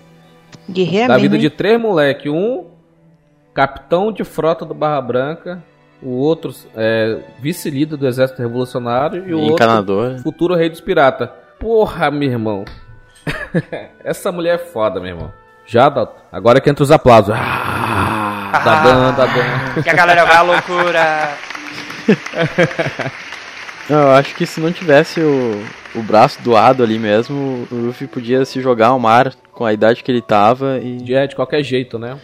[0.70, 1.40] Guerreira Da vida hein?
[1.40, 2.30] de três moleques.
[2.30, 2.64] Um,
[3.54, 5.62] capitão de frota do Barra Branca.
[6.02, 10.08] o outro é, vice-líder do exército revolucionário e o Encanador.
[10.08, 11.28] outro futuro rei dos piratas.
[11.60, 12.64] Porra, meu irmão.
[14.02, 15.32] Essa mulher é foda, meu irmão.
[15.64, 16.16] Já, Dalton.
[16.32, 17.32] Agora que entra os aplausos.
[17.36, 19.82] Ah, tá dando, tá dando.
[19.84, 21.30] Que a galera vai à loucura.
[23.88, 28.06] Não, eu acho que se não tivesse o, o braço doado ali mesmo, o Luffy
[28.06, 31.14] podia se jogar ao mar com a idade que ele tava e.
[31.14, 32.18] É, de qualquer jeito, né?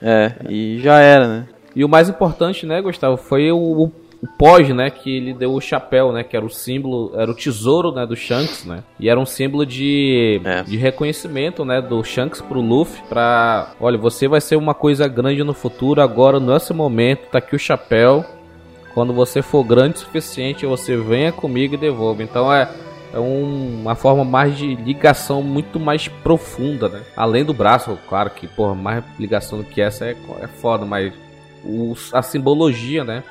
[0.00, 1.48] É, e já era, né?
[1.74, 5.54] E o mais importante, né, Gustavo, foi o, o, o pós, né, que ele deu
[5.54, 9.08] o chapéu, né, que era o símbolo, era o tesouro, né, do Shanks, né, e
[9.08, 10.62] era um símbolo de, É.
[10.64, 15.42] de reconhecimento, né, do Shanks pro Luffy, pra, olha, você vai ser uma coisa grande
[15.42, 18.22] no futuro, agora, nesse momento, tá aqui o chapéu,
[18.92, 22.22] quando você for grande o suficiente, você venha comigo e devolva.
[22.22, 22.68] Então é,
[23.12, 27.02] é um- uma forma mais de ligação muito mais profunda, né?
[27.16, 31.12] Além do braço, claro que, porra, mais ligação do que essa é, é foda, mas
[31.64, 33.22] o- a simbologia, né?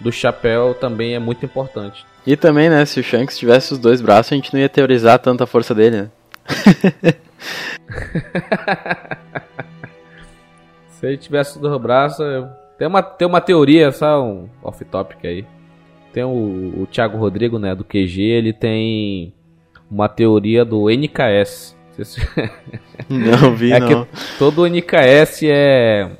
[0.00, 2.04] Do chapéu também é muito importante.
[2.26, 5.18] E também, né, se o Shanks tivesse os dois braços, a gente não ia teorizar
[5.18, 6.10] tanta a força dele, né?
[10.90, 12.24] Se ele tivesse dois braços,
[12.78, 15.46] tem uma, tem uma teoria, só um off-topic aí.
[16.16, 19.34] Tem o, o Thiago Rodrigo, né, do QG, ele tem
[19.90, 21.76] uma teoria do NKS.
[23.06, 24.06] Não vi, é não.
[24.06, 26.10] que todo NKS é,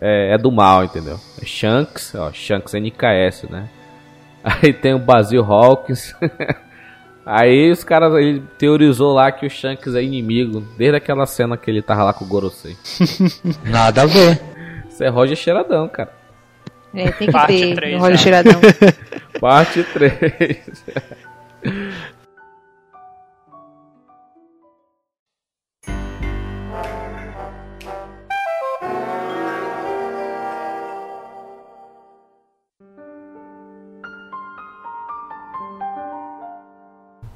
[0.00, 1.18] é, é do mal, entendeu?
[1.42, 3.68] É Shanks, ó, Shanks NKS, né?
[4.44, 6.14] Aí tem o Basil Hawkins.
[7.26, 11.68] Aí os caras, ele teorizou lá que o Shanks é inimigo, desde aquela cena que
[11.68, 12.76] ele tava lá com o Gorosei.
[13.64, 14.40] Nada a ver.
[14.88, 16.20] Isso é Roger Cheiradão, cara.
[16.94, 18.22] É, tem que Parte ter três, no Roger já.
[18.22, 18.60] Cheiradão.
[19.40, 20.84] Parte 3.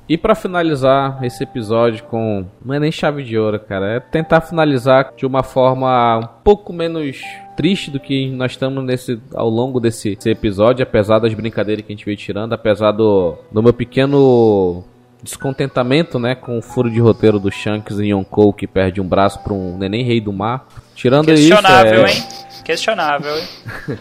[0.06, 2.44] E pra finalizar esse episódio com.
[2.62, 3.96] Não é nem chave de ouro, cara.
[3.96, 7.22] É tentar finalizar de uma forma um pouco menos
[7.56, 11.92] triste do que nós estamos nesse, ao longo desse, desse episódio, apesar das brincadeiras que
[11.92, 14.84] a gente veio tirando, apesar do, do meu pequeno
[15.22, 19.42] descontentamento, né, com o furo de roteiro do Shanks em Yonkou que perde um braço
[19.42, 20.66] para um neném rei do mar.
[20.94, 22.24] Tirando isso, Questionável, é hein?
[22.64, 23.44] Questionável, hein?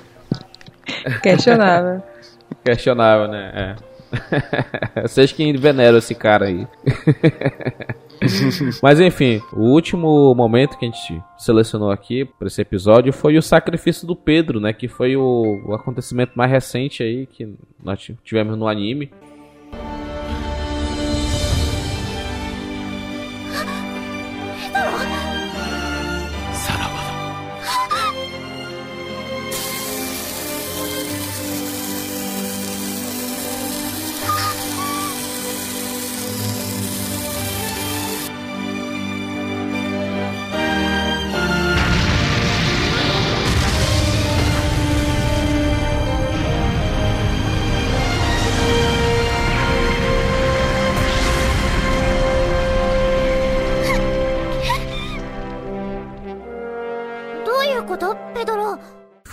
[1.24, 2.04] Questionável.
[2.64, 3.76] questionável, né?
[4.96, 5.02] É.
[5.02, 6.68] Vocês que veneram esse cara aí.
[8.82, 13.42] Mas enfim, o último momento que a gente selecionou aqui para esse episódio foi o
[13.42, 14.74] sacrifício do Pedro, né?
[14.74, 19.12] Que foi o, o acontecimento mais recente aí que nós tivemos no anime.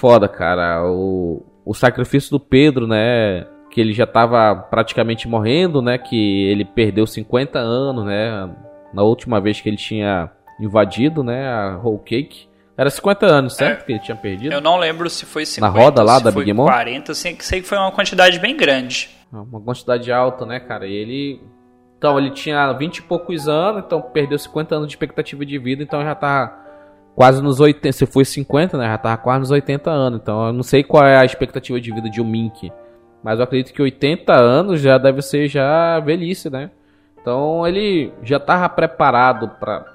[0.01, 0.83] Foda, cara.
[0.87, 3.47] O, o sacrifício do Pedro, né?
[3.71, 5.99] Que ele já tava praticamente morrendo, né?
[5.99, 8.51] Que ele perdeu 50 anos, né?
[8.95, 11.47] Na última vez que ele tinha invadido, né?
[11.47, 12.49] A Whole Cake.
[12.79, 13.85] Era 50 anos, certo?
[13.85, 14.55] Que ele tinha perdido.
[14.55, 16.65] Eu não lembro se foi 50 roda lá da Big Mom?
[16.65, 19.11] 40, sei, sei que foi uma quantidade bem grande.
[19.31, 20.87] Uma quantidade alta, né, cara?
[20.87, 21.43] E ele.
[21.99, 25.83] Então, ele tinha 20 e poucos anos, então perdeu 50 anos de expectativa de vida,
[25.83, 26.70] então já tá
[27.15, 27.93] quase nos 80.
[27.93, 28.87] Se foi 50, né?
[28.87, 30.21] Já tava quase nos 80 anos.
[30.21, 32.71] Então, eu não sei qual é a expectativa de vida de um Mink.
[33.23, 36.71] Mas eu acredito que 80 anos já deve ser já velhice, né?
[37.21, 39.51] Então, ele já tava preparado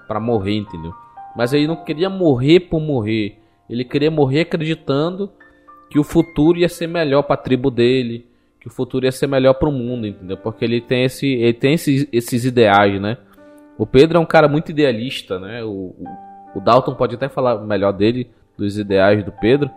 [0.08, 0.94] pra morrer, entendeu?
[1.36, 3.40] Mas ele não queria morrer por morrer.
[3.70, 5.32] Ele queria morrer acreditando
[5.90, 8.28] que o futuro ia ser melhor pra tribo dele,
[8.60, 10.38] que o futuro ia ser melhor pro mundo, entendeu?
[10.38, 13.18] Porque ele tem esse, ele tem esses, esses ideais, né?
[13.78, 15.64] O Pedro é um cara muito idealista, né?
[15.64, 16.06] O, o,
[16.56, 19.70] o Dalton pode até falar melhor dele, dos ideais do Pedro,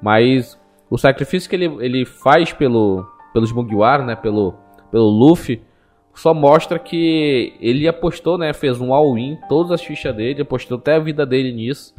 [0.00, 0.58] mas
[0.90, 4.16] o sacrifício que ele, ele faz pelo, pelos Mugiwara, né?
[4.16, 4.54] Pelo,
[4.90, 5.62] pelo Luffy,
[6.14, 8.52] só mostra que ele apostou, né?
[8.52, 11.94] Fez um all-in, todas as fichas dele, apostou até a vida dele nisso,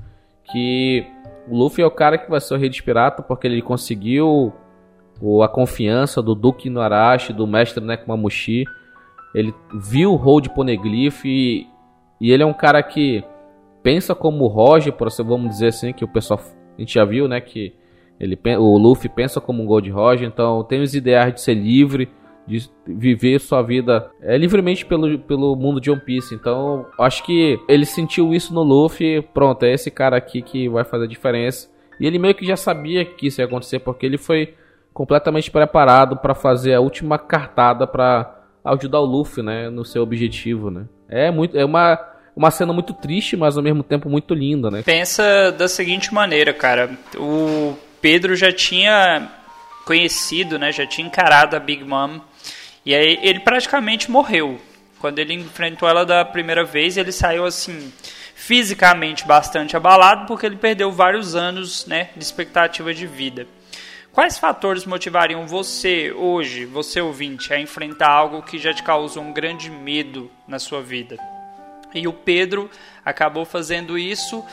[0.51, 1.05] que
[1.47, 2.81] o Luffy é o cara que vai ser o rei dos
[3.27, 4.53] porque ele conseguiu
[5.43, 8.65] a confiança do Duke Inuarashi, do mestre Nekomamushi.
[9.33, 11.67] Ele viu o Road Poneglyph e,
[12.19, 13.23] e ele é um cara que
[13.85, 14.91] pensa como o Roger,
[15.23, 16.39] vamos dizer assim, que o pessoal
[16.75, 17.71] a gente já viu, né, que,
[18.19, 22.09] Ele, o Luffy pensa como um Gold Roger, então tem os ideais de ser livre,
[22.47, 26.33] de viver sua vida é, livremente pelo, pelo mundo de One Piece.
[26.33, 29.21] Então, acho que ele sentiu isso no Luffy.
[29.33, 31.69] Pronto, é esse cara aqui que vai fazer a diferença.
[31.99, 34.53] E ele meio que já sabia que isso ia acontecer, porque ele foi
[34.93, 40.69] completamente preparado para fazer a última cartada para ajudar o Luffy, né, no seu objetivo,
[40.69, 40.85] né?
[41.09, 44.83] É muito, é uma uma cena muito triste, mas ao mesmo tempo muito linda, né?
[44.83, 46.97] Pensa da seguinte maneira, cara.
[47.15, 49.31] O Pedro já tinha
[49.85, 50.71] conhecido, né?
[50.71, 52.19] Já tinha encarado a Big Mom.
[52.85, 54.59] E aí ele praticamente morreu.
[54.99, 57.91] Quando ele enfrentou ela da primeira vez, ele saiu assim
[58.33, 63.47] fisicamente bastante abalado porque ele perdeu vários anos, né, de expectativa de vida.
[64.11, 69.33] Quais fatores motivariam você hoje, você ouvinte, a enfrentar algo que já te causou um
[69.33, 71.17] grande medo na sua vida?
[71.95, 72.69] E o Pedro
[73.03, 74.43] acabou fazendo isso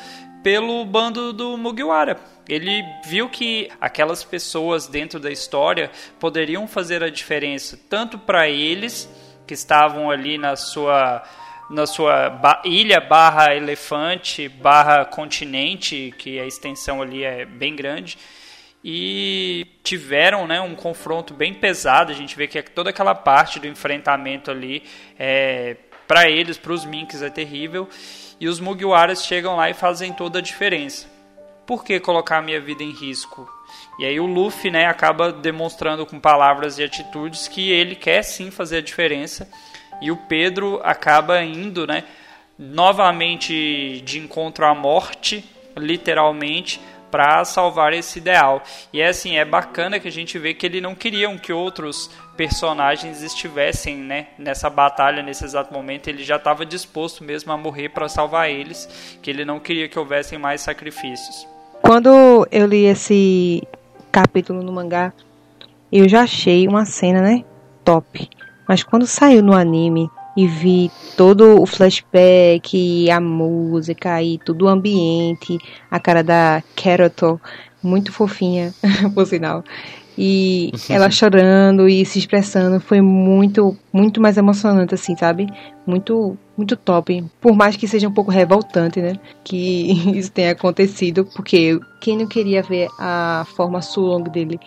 [0.42, 2.18] pelo bando do Mugiwara.
[2.48, 9.08] Ele viu que aquelas pessoas dentro da história poderiam fazer a diferença tanto para eles
[9.46, 11.22] que estavam ali na sua
[11.70, 18.18] na sua ilha barra elefante barra continente que a extensão ali é bem grande
[18.84, 23.66] e tiveram né, um confronto bem pesado a gente vê que toda aquela parte do
[23.66, 24.82] enfrentamento ali
[25.18, 25.76] é,
[26.12, 27.88] para eles para os minks é terrível
[28.38, 31.08] e os Mugiwaras chegam lá e fazem toda a diferença.
[31.66, 33.48] Por que colocar a minha vida em risco?
[33.98, 38.50] E aí o Luffy né, acaba demonstrando com palavras e atitudes que ele quer sim
[38.50, 39.48] fazer a diferença.
[40.02, 42.04] E o Pedro acaba indo né,
[42.58, 45.42] novamente de encontro à morte,
[45.74, 46.78] literalmente,
[47.12, 48.62] para salvar esse ideal.
[48.90, 52.10] E é assim, é bacana que a gente vê que ele não queria que outros
[52.38, 56.08] personagens estivessem né, nessa batalha nesse exato momento.
[56.08, 59.98] Ele já estava disposto mesmo a morrer para salvar eles, que ele não queria que
[59.98, 61.46] houvessem mais sacrifícios.
[61.82, 63.62] Quando eu li esse
[64.10, 65.12] capítulo no mangá,
[65.92, 67.44] eu já achei uma cena, né,
[67.84, 68.30] top.
[68.66, 74.68] Mas quando saiu no anime, e vi todo o flashback, a música e todo o
[74.68, 75.58] ambiente,
[75.90, 77.40] a cara da Caroto,
[77.82, 78.72] muito fofinha,
[79.14, 79.62] por sinal.
[80.16, 85.48] E ela chorando e se expressando foi muito, muito mais emocionante, assim, sabe?
[85.86, 87.24] Muito, muito top.
[87.40, 89.14] Por mais que seja um pouco revoltante, né?
[89.44, 94.60] Que isso tenha acontecido, porque quem não queria ver a forma Sulong dele,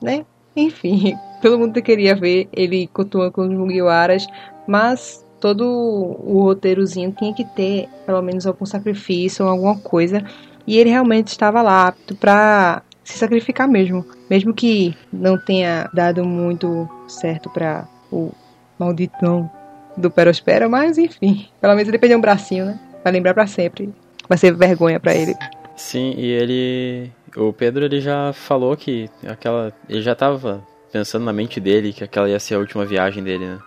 [0.00, 0.24] né?
[0.54, 4.26] Enfim, todo mundo queria ver ele continuando com os Mugiwaras,
[4.66, 10.24] mas todo o roteirozinho tinha que ter pelo menos algum sacrifício alguma coisa.
[10.64, 16.24] E ele realmente estava lá apto para se sacrificar mesmo, mesmo que não tenha dado
[16.24, 18.30] muito certo para o
[18.78, 19.50] malditão
[19.96, 22.80] do Perospera, mas enfim, pelo menos ele perdeu um bracinho, né?
[23.02, 23.92] Vai lembrar para sempre.
[24.28, 25.34] Vai ser vergonha para ele.
[25.74, 30.62] Sim, e ele o Pedro ele já falou que aquela ele já estava
[30.92, 33.58] pensando na mente dele que aquela ia ser a última viagem dele, né?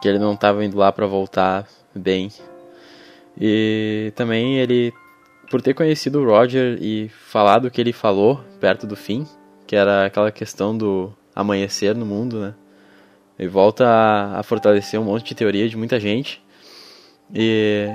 [0.00, 2.30] que ele não estava indo lá para voltar bem.
[3.40, 4.92] E também ele,
[5.50, 9.26] por ter conhecido o Roger e falado o que ele falou perto do fim,
[9.66, 12.54] que era aquela questão do amanhecer no mundo, né?
[13.38, 16.42] E volta a, a fortalecer um monte de teoria de muita gente.
[17.32, 17.88] E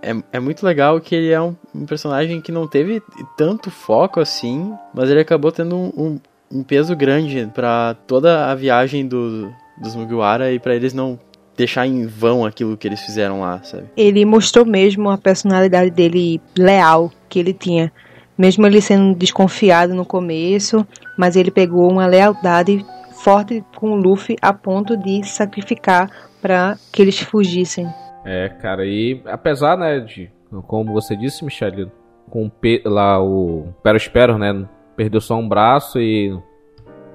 [0.00, 3.02] é, é muito legal que ele é um, um, personagem que não teve
[3.36, 6.20] tanto foco assim, mas ele acabou tendo um, um,
[6.54, 11.18] um peso grande para toda a viagem do, dos Mugiwara e para eles não
[11.56, 13.84] deixar em vão aquilo que eles fizeram lá, sabe?
[13.96, 17.92] Ele mostrou mesmo a personalidade dele leal que ele tinha.
[18.36, 20.86] Mesmo ele sendo desconfiado no começo,
[21.16, 26.10] mas ele pegou uma lealdade forte com o Luffy a ponto de sacrificar
[26.42, 27.86] para que eles fugissem.
[28.24, 30.30] É, cara, e apesar, né, de
[30.66, 31.90] como você disse, Michele,
[32.28, 32.52] com o
[32.84, 34.66] lá o Perospero, né,
[34.96, 36.30] perdeu só um braço e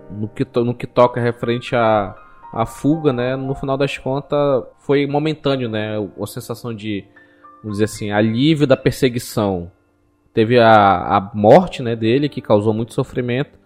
[0.10, 2.16] no que, no que toca referente a
[2.54, 7.06] a fuga, né, no final das contas foi momentâneo, né, a sensação de,
[7.62, 9.72] vamos dizer assim, alívio da perseguição.
[10.34, 13.58] Teve a, a morte, né, dele que causou muito sofrimento,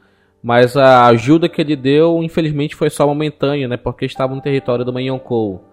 [0.42, 4.84] mas a ajuda que ele deu, infelizmente, foi só momentânea, né, porque estava no território
[4.84, 5.64] do Yonkou.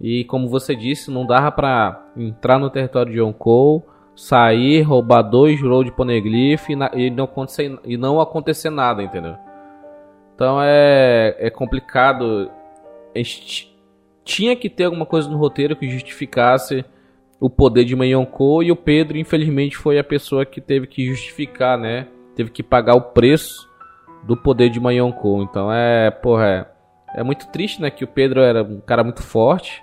[0.00, 3.86] E como você disse, não dava para entrar no território de Yonkou,
[4.18, 9.36] sair, roubar dois rolls de poneglyph e, e, não acontecer, e não acontecer nada, entendeu?
[10.34, 12.50] Então é, é complicado.
[14.24, 16.84] Tinha que ter alguma coisa no roteiro que justificasse
[17.40, 21.78] o poder de Yonkou e o Pedro, infelizmente, foi a pessoa que teve que justificar,
[21.78, 22.08] né?
[22.34, 23.68] Teve que pagar o preço
[24.24, 25.44] do poder de Yonkou.
[25.44, 26.68] Então é, porra,
[27.14, 27.88] é, é muito triste, né?
[27.88, 29.80] Que o Pedro era um cara muito forte.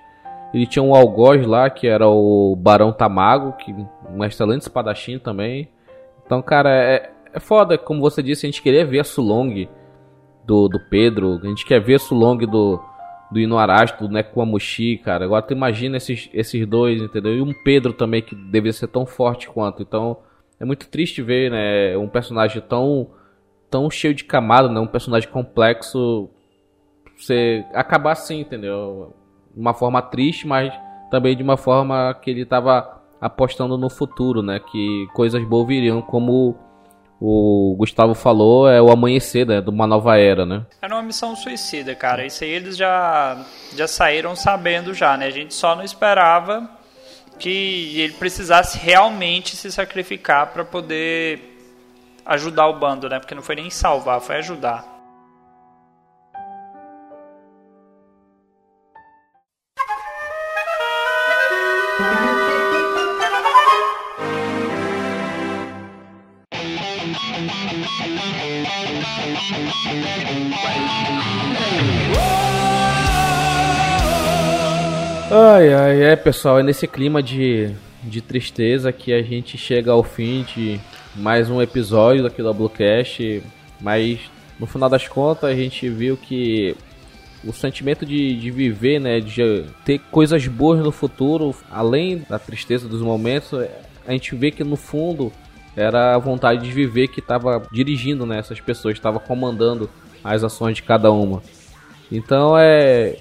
[0.54, 3.74] Ele tinha um algoz lá, que era o Barão Tamago, que
[4.10, 5.70] um excelente espadachim também.
[6.26, 9.68] Então, cara, é, é foda, como você disse, a gente queria ver a Sulong
[10.46, 12.80] do, do Pedro, a gente quer ver a Sulong do,
[13.32, 15.26] do Inuarashi, do Nekomamushi, cara.
[15.26, 17.36] Agora tu imagina esses, esses dois, entendeu?
[17.36, 19.82] E um Pedro também que deveria ser tão forte quanto.
[19.82, 20.18] Então
[20.60, 23.10] é muito triste ver, né, um personagem tão
[23.70, 26.30] tão cheio de camada, né, um personagem complexo
[27.18, 29.14] você acabar assim, entendeu?
[29.56, 30.74] Uma forma triste, mas
[31.10, 36.02] também de uma forma que ele estava apostando no futuro, né, que coisas boas viriam,
[36.02, 36.56] como
[37.20, 40.66] o Gustavo falou, é o amanhecer né, de uma nova era, né?
[40.82, 42.26] Era uma missão suicida, cara.
[42.26, 43.44] Isso aí eles já,
[43.76, 45.28] já saíram sabendo já, né?
[45.28, 46.70] A gente só não esperava
[47.40, 51.58] que ele precisasse realmente se sacrificar para poder
[52.26, 53.20] ajudar o bando, né?
[53.20, 54.95] Porque não foi nem salvar, foi ajudar.
[75.30, 77.72] Ai, ai, é pessoal, é nesse clima de,
[78.04, 80.80] de tristeza que a gente chega ao fim de
[81.16, 83.44] mais um episódio aqui do Bluecast,
[83.80, 84.20] mas
[84.60, 86.76] no final das contas a gente viu que
[87.44, 92.88] o sentimento de, de viver, né, de ter coisas boas no futuro, além da tristeza
[92.88, 93.54] dos momentos,
[94.08, 95.32] a gente vê que no fundo
[95.76, 99.90] era a vontade de viver que estava dirigindo né, essas pessoas, estava comandando
[100.24, 101.42] as ações de cada uma.
[102.12, 103.18] Então é.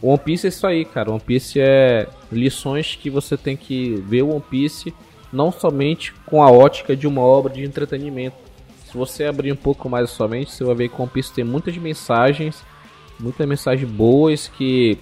[0.00, 1.10] One Piece é isso aí, cara.
[1.10, 4.92] One Piece é lições que você tem que ver One Piece
[5.32, 8.36] não somente com a ótica de uma obra de entretenimento.
[8.84, 11.32] Se você abrir um pouco mais a sua mente, você vai ver que One Piece
[11.32, 12.62] tem muitas mensagens,
[13.18, 14.98] muitas mensagens boas que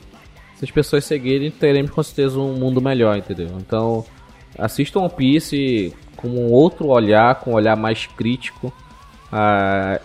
[0.57, 3.49] se as pessoas seguirem, teremos com certeza um mundo melhor, entendeu?
[3.57, 4.05] Então,
[4.59, 8.73] assista One Piece com um outro olhar, com um olhar mais crítico
[9.33, 10.01] a,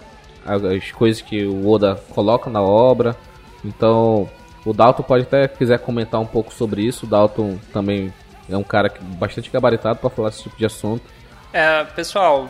[0.46, 3.16] as coisas que o Oda coloca na obra.
[3.64, 4.30] Então,
[4.66, 7.06] o Dalton pode até quiser comentar um pouco sobre isso.
[7.06, 8.14] O Dalton também
[8.50, 11.04] é um cara bastante gabaritado para falar esse tipo de assunto.
[11.52, 12.50] É, pessoal,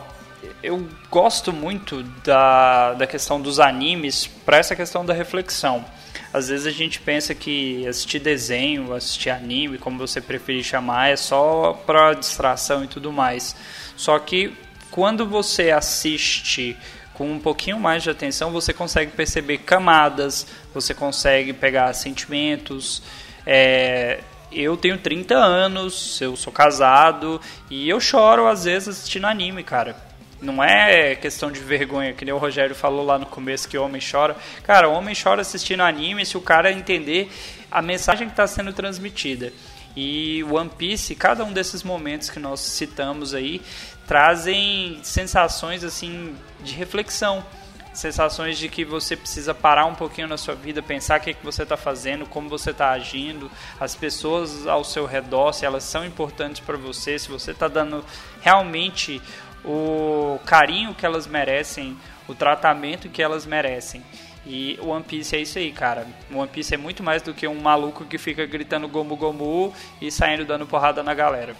[0.62, 5.84] eu gosto muito da, da questão dos animes para essa questão da reflexão.
[6.36, 11.16] Às vezes a gente pensa que assistir desenho, assistir anime, como você preferir chamar, é
[11.16, 13.56] só para distração e tudo mais.
[13.96, 14.52] Só que
[14.90, 16.76] quando você assiste
[17.14, 23.02] com um pouquinho mais de atenção, você consegue perceber camadas, você consegue pegar sentimentos.
[23.46, 24.20] É,
[24.52, 29.96] eu tenho 30 anos, eu sou casado e eu choro às vezes assistindo anime, cara.
[30.40, 34.00] Não é questão de vergonha, que nem o Rogério falou lá no começo que homem
[34.00, 34.36] chora.
[34.62, 37.30] Cara, o homem chora assistindo anime se o cara entender
[37.70, 39.52] a mensagem que está sendo transmitida.
[39.96, 43.62] E One Piece, cada um desses momentos que nós citamos aí,
[44.06, 47.42] trazem sensações assim de reflexão
[47.96, 51.34] sensações de que você precisa parar um pouquinho na sua vida, pensar o que, é
[51.34, 55.82] que você está fazendo, como você está agindo, as pessoas ao seu redor, se elas
[55.82, 58.04] são importantes para você, se você está dando
[58.42, 59.20] realmente
[59.66, 61.96] o carinho que elas merecem,
[62.28, 64.02] o tratamento que elas merecem.
[64.46, 66.06] E One Piece é isso aí, cara.
[66.32, 70.10] One Piece é muito mais do que um maluco que fica gritando gomu gomu e
[70.10, 71.56] saindo dando porrada na galera.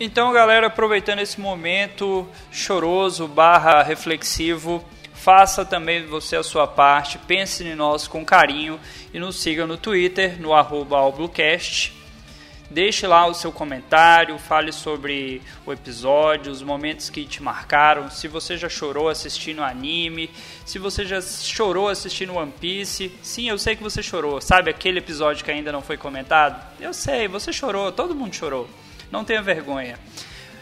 [0.00, 4.82] Então, galera, aproveitando esse momento choroso barra reflexivo,
[5.22, 8.80] Faça também você a sua parte, pense em nós com carinho
[9.14, 10.98] e nos siga no Twitter, no arroba
[12.72, 18.26] Deixe lá o seu comentário, fale sobre o episódio, os momentos que te marcaram, se
[18.26, 20.30] você já chorou assistindo anime,
[20.64, 23.12] se você já chorou assistindo One Piece.
[23.20, 24.40] Sim, eu sei que você chorou.
[24.40, 26.66] Sabe aquele episódio que ainda não foi comentado?
[26.80, 28.66] Eu sei, você chorou, todo mundo chorou.
[29.10, 29.98] Não tenha vergonha.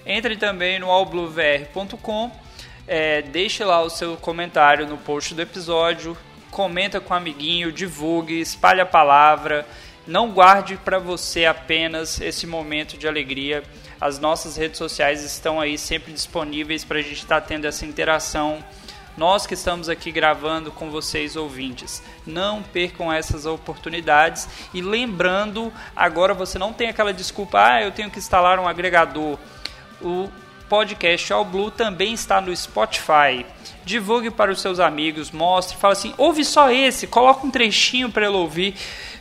[0.05, 2.33] Entre também no allbluevr.com
[2.89, 6.19] é, deixe lá o seu comentário no post do episódio,
[6.51, 9.65] comenta com o um amiguinho, divulgue, espalhe a palavra.
[10.07, 13.63] Não guarde para você apenas esse momento de alegria.
[14.01, 17.85] As nossas redes sociais estão aí sempre disponíveis para a gente estar tá tendo essa
[17.85, 18.65] interação.
[19.17, 26.33] Nós que estamos aqui gravando com vocês ouvintes, não percam essas oportunidades e lembrando, agora
[26.33, 29.39] você não tem aquela desculpa, ah, eu tenho que instalar um agregador.
[30.01, 30.31] O
[30.71, 33.45] podcast All Blue também está no Spotify.
[33.85, 38.27] Divulgue para os seus amigos, mostre, fala assim: ouve só esse, coloca um trechinho para
[38.27, 38.77] ele ouvir,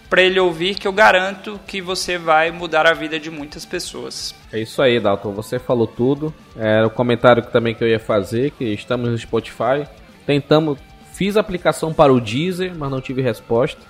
[0.09, 4.33] para ele ouvir, que eu garanto que você vai mudar a vida de muitas pessoas.
[4.51, 5.31] É isso aí, Dalton.
[5.33, 6.33] Você falou tudo.
[6.55, 9.87] Era o comentário que também que eu ia fazer, que estamos no Spotify.
[10.25, 10.79] Tentamos,
[11.13, 13.81] fiz aplicação para o Deezer, mas não tive resposta.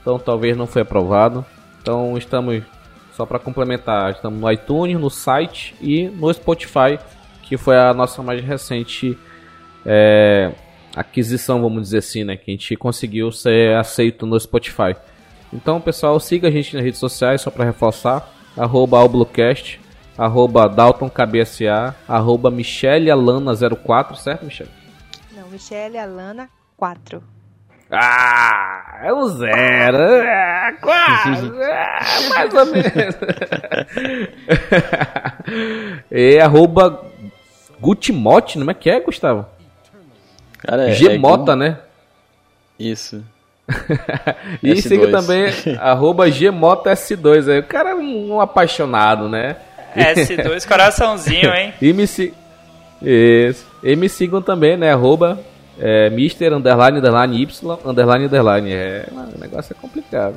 [0.00, 1.44] Então talvez não foi aprovado.
[1.82, 2.62] Então estamos
[3.12, 7.00] só para complementar, estamos no iTunes, no site e no Spotify,
[7.42, 9.18] que foi a nossa mais recente
[9.84, 10.52] é,
[10.94, 12.36] aquisição, vamos dizer assim, né?
[12.36, 14.94] Que a gente conseguiu ser aceito no Spotify.
[15.52, 18.28] Então, pessoal, siga a gente nas redes sociais, só para reforçar.
[18.56, 19.80] Arroba Alblocast,
[20.16, 24.70] arroba DaltonKBSA, arroba MicheleAlana04, certo, Michele?
[25.34, 27.22] Não, Michele Alana 4.
[27.90, 29.96] Ah, é um zero.
[29.96, 31.46] É, quase.
[31.62, 33.16] É, mais ou menos.
[36.10, 37.02] e arroba
[37.80, 39.46] Gutimote, não é que é, Gustavo?
[40.58, 41.78] Cara, é, Gmota, é né?
[42.78, 43.24] Isso.
[44.62, 44.80] E S2.
[44.82, 45.46] siga também
[45.80, 47.48] arroba GMotoS2.
[47.52, 47.58] aí.
[47.60, 49.56] O cara é um, um apaixonado, né?
[49.96, 51.72] S2 coraçãozinho, hein?
[51.80, 52.32] E me, si...
[53.02, 53.66] Isso.
[53.82, 54.92] e me sigam também, né?
[54.92, 55.38] Arroba
[55.78, 56.52] é, Mr.
[56.54, 58.72] Underline, underline, Y, underline, underline.
[58.72, 60.36] É, o negócio é complicado.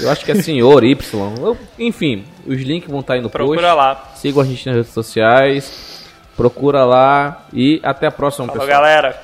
[0.00, 1.34] Eu acho que é senhor Y.
[1.40, 3.76] Eu- enfim, os links vão estar aí no Procura post.
[3.76, 4.12] lá.
[4.14, 6.04] Sigam a gente nas redes sociais.
[6.36, 7.44] Procura lá.
[7.52, 8.80] E até a próxima, Falou, pessoal.
[8.82, 9.20] galera.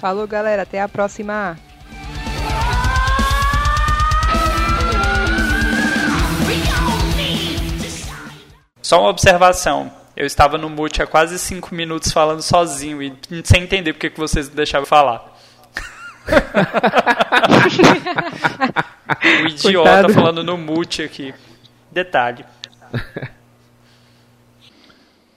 [0.00, 0.62] Falou, galera.
[0.62, 1.56] Até a próxima.
[8.88, 9.92] Só uma observação.
[10.16, 13.12] Eu estava no mute há quase 5 minutos falando sozinho e
[13.44, 15.30] sem entender porque que vocês não deixavam eu falar.
[19.44, 20.14] o idiota Coitado.
[20.14, 21.34] falando no mute aqui.
[21.92, 22.46] Detalhe.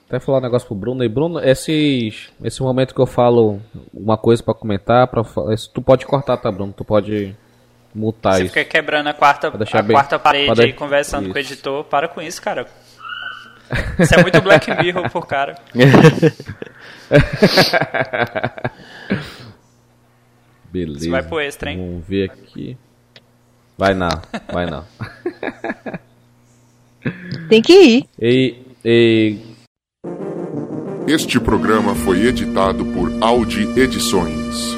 [0.08, 1.04] Até falar um negócio pro Bruno.
[1.04, 3.60] E Bruno, esses, esse momento que eu falo
[3.92, 5.22] uma coisa pra comentar, pra,
[5.52, 6.72] isso tu pode cortar, tá, Bruno?
[6.74, 7.36] Tu pode
[7.94, 8.54] mutar Você isso.
[8.54, 11.52] fica quebrando a quarta, a bem- quarta parede pra de- aí conversando com o isso.
[11.52, 11.84] editor.
[11.84, 12.66] Para com isso, cara.
[13.98, 15.56] Isso é muito Black Mirror por cara.
[20.70, 21.00] Beleza.
[21.00, 21.78] Isso vai pro extra, hein?
[21.78, 22.76] Vamos ver aqui.
[23.76, 24.08] Vai não,
[24.52, 24.84] vai não.
[27.48, 28.04] Tem que ir.
[28.20, 29.38] E, e
[31.06, 34.76] Este programa foi editado por Audi Edições.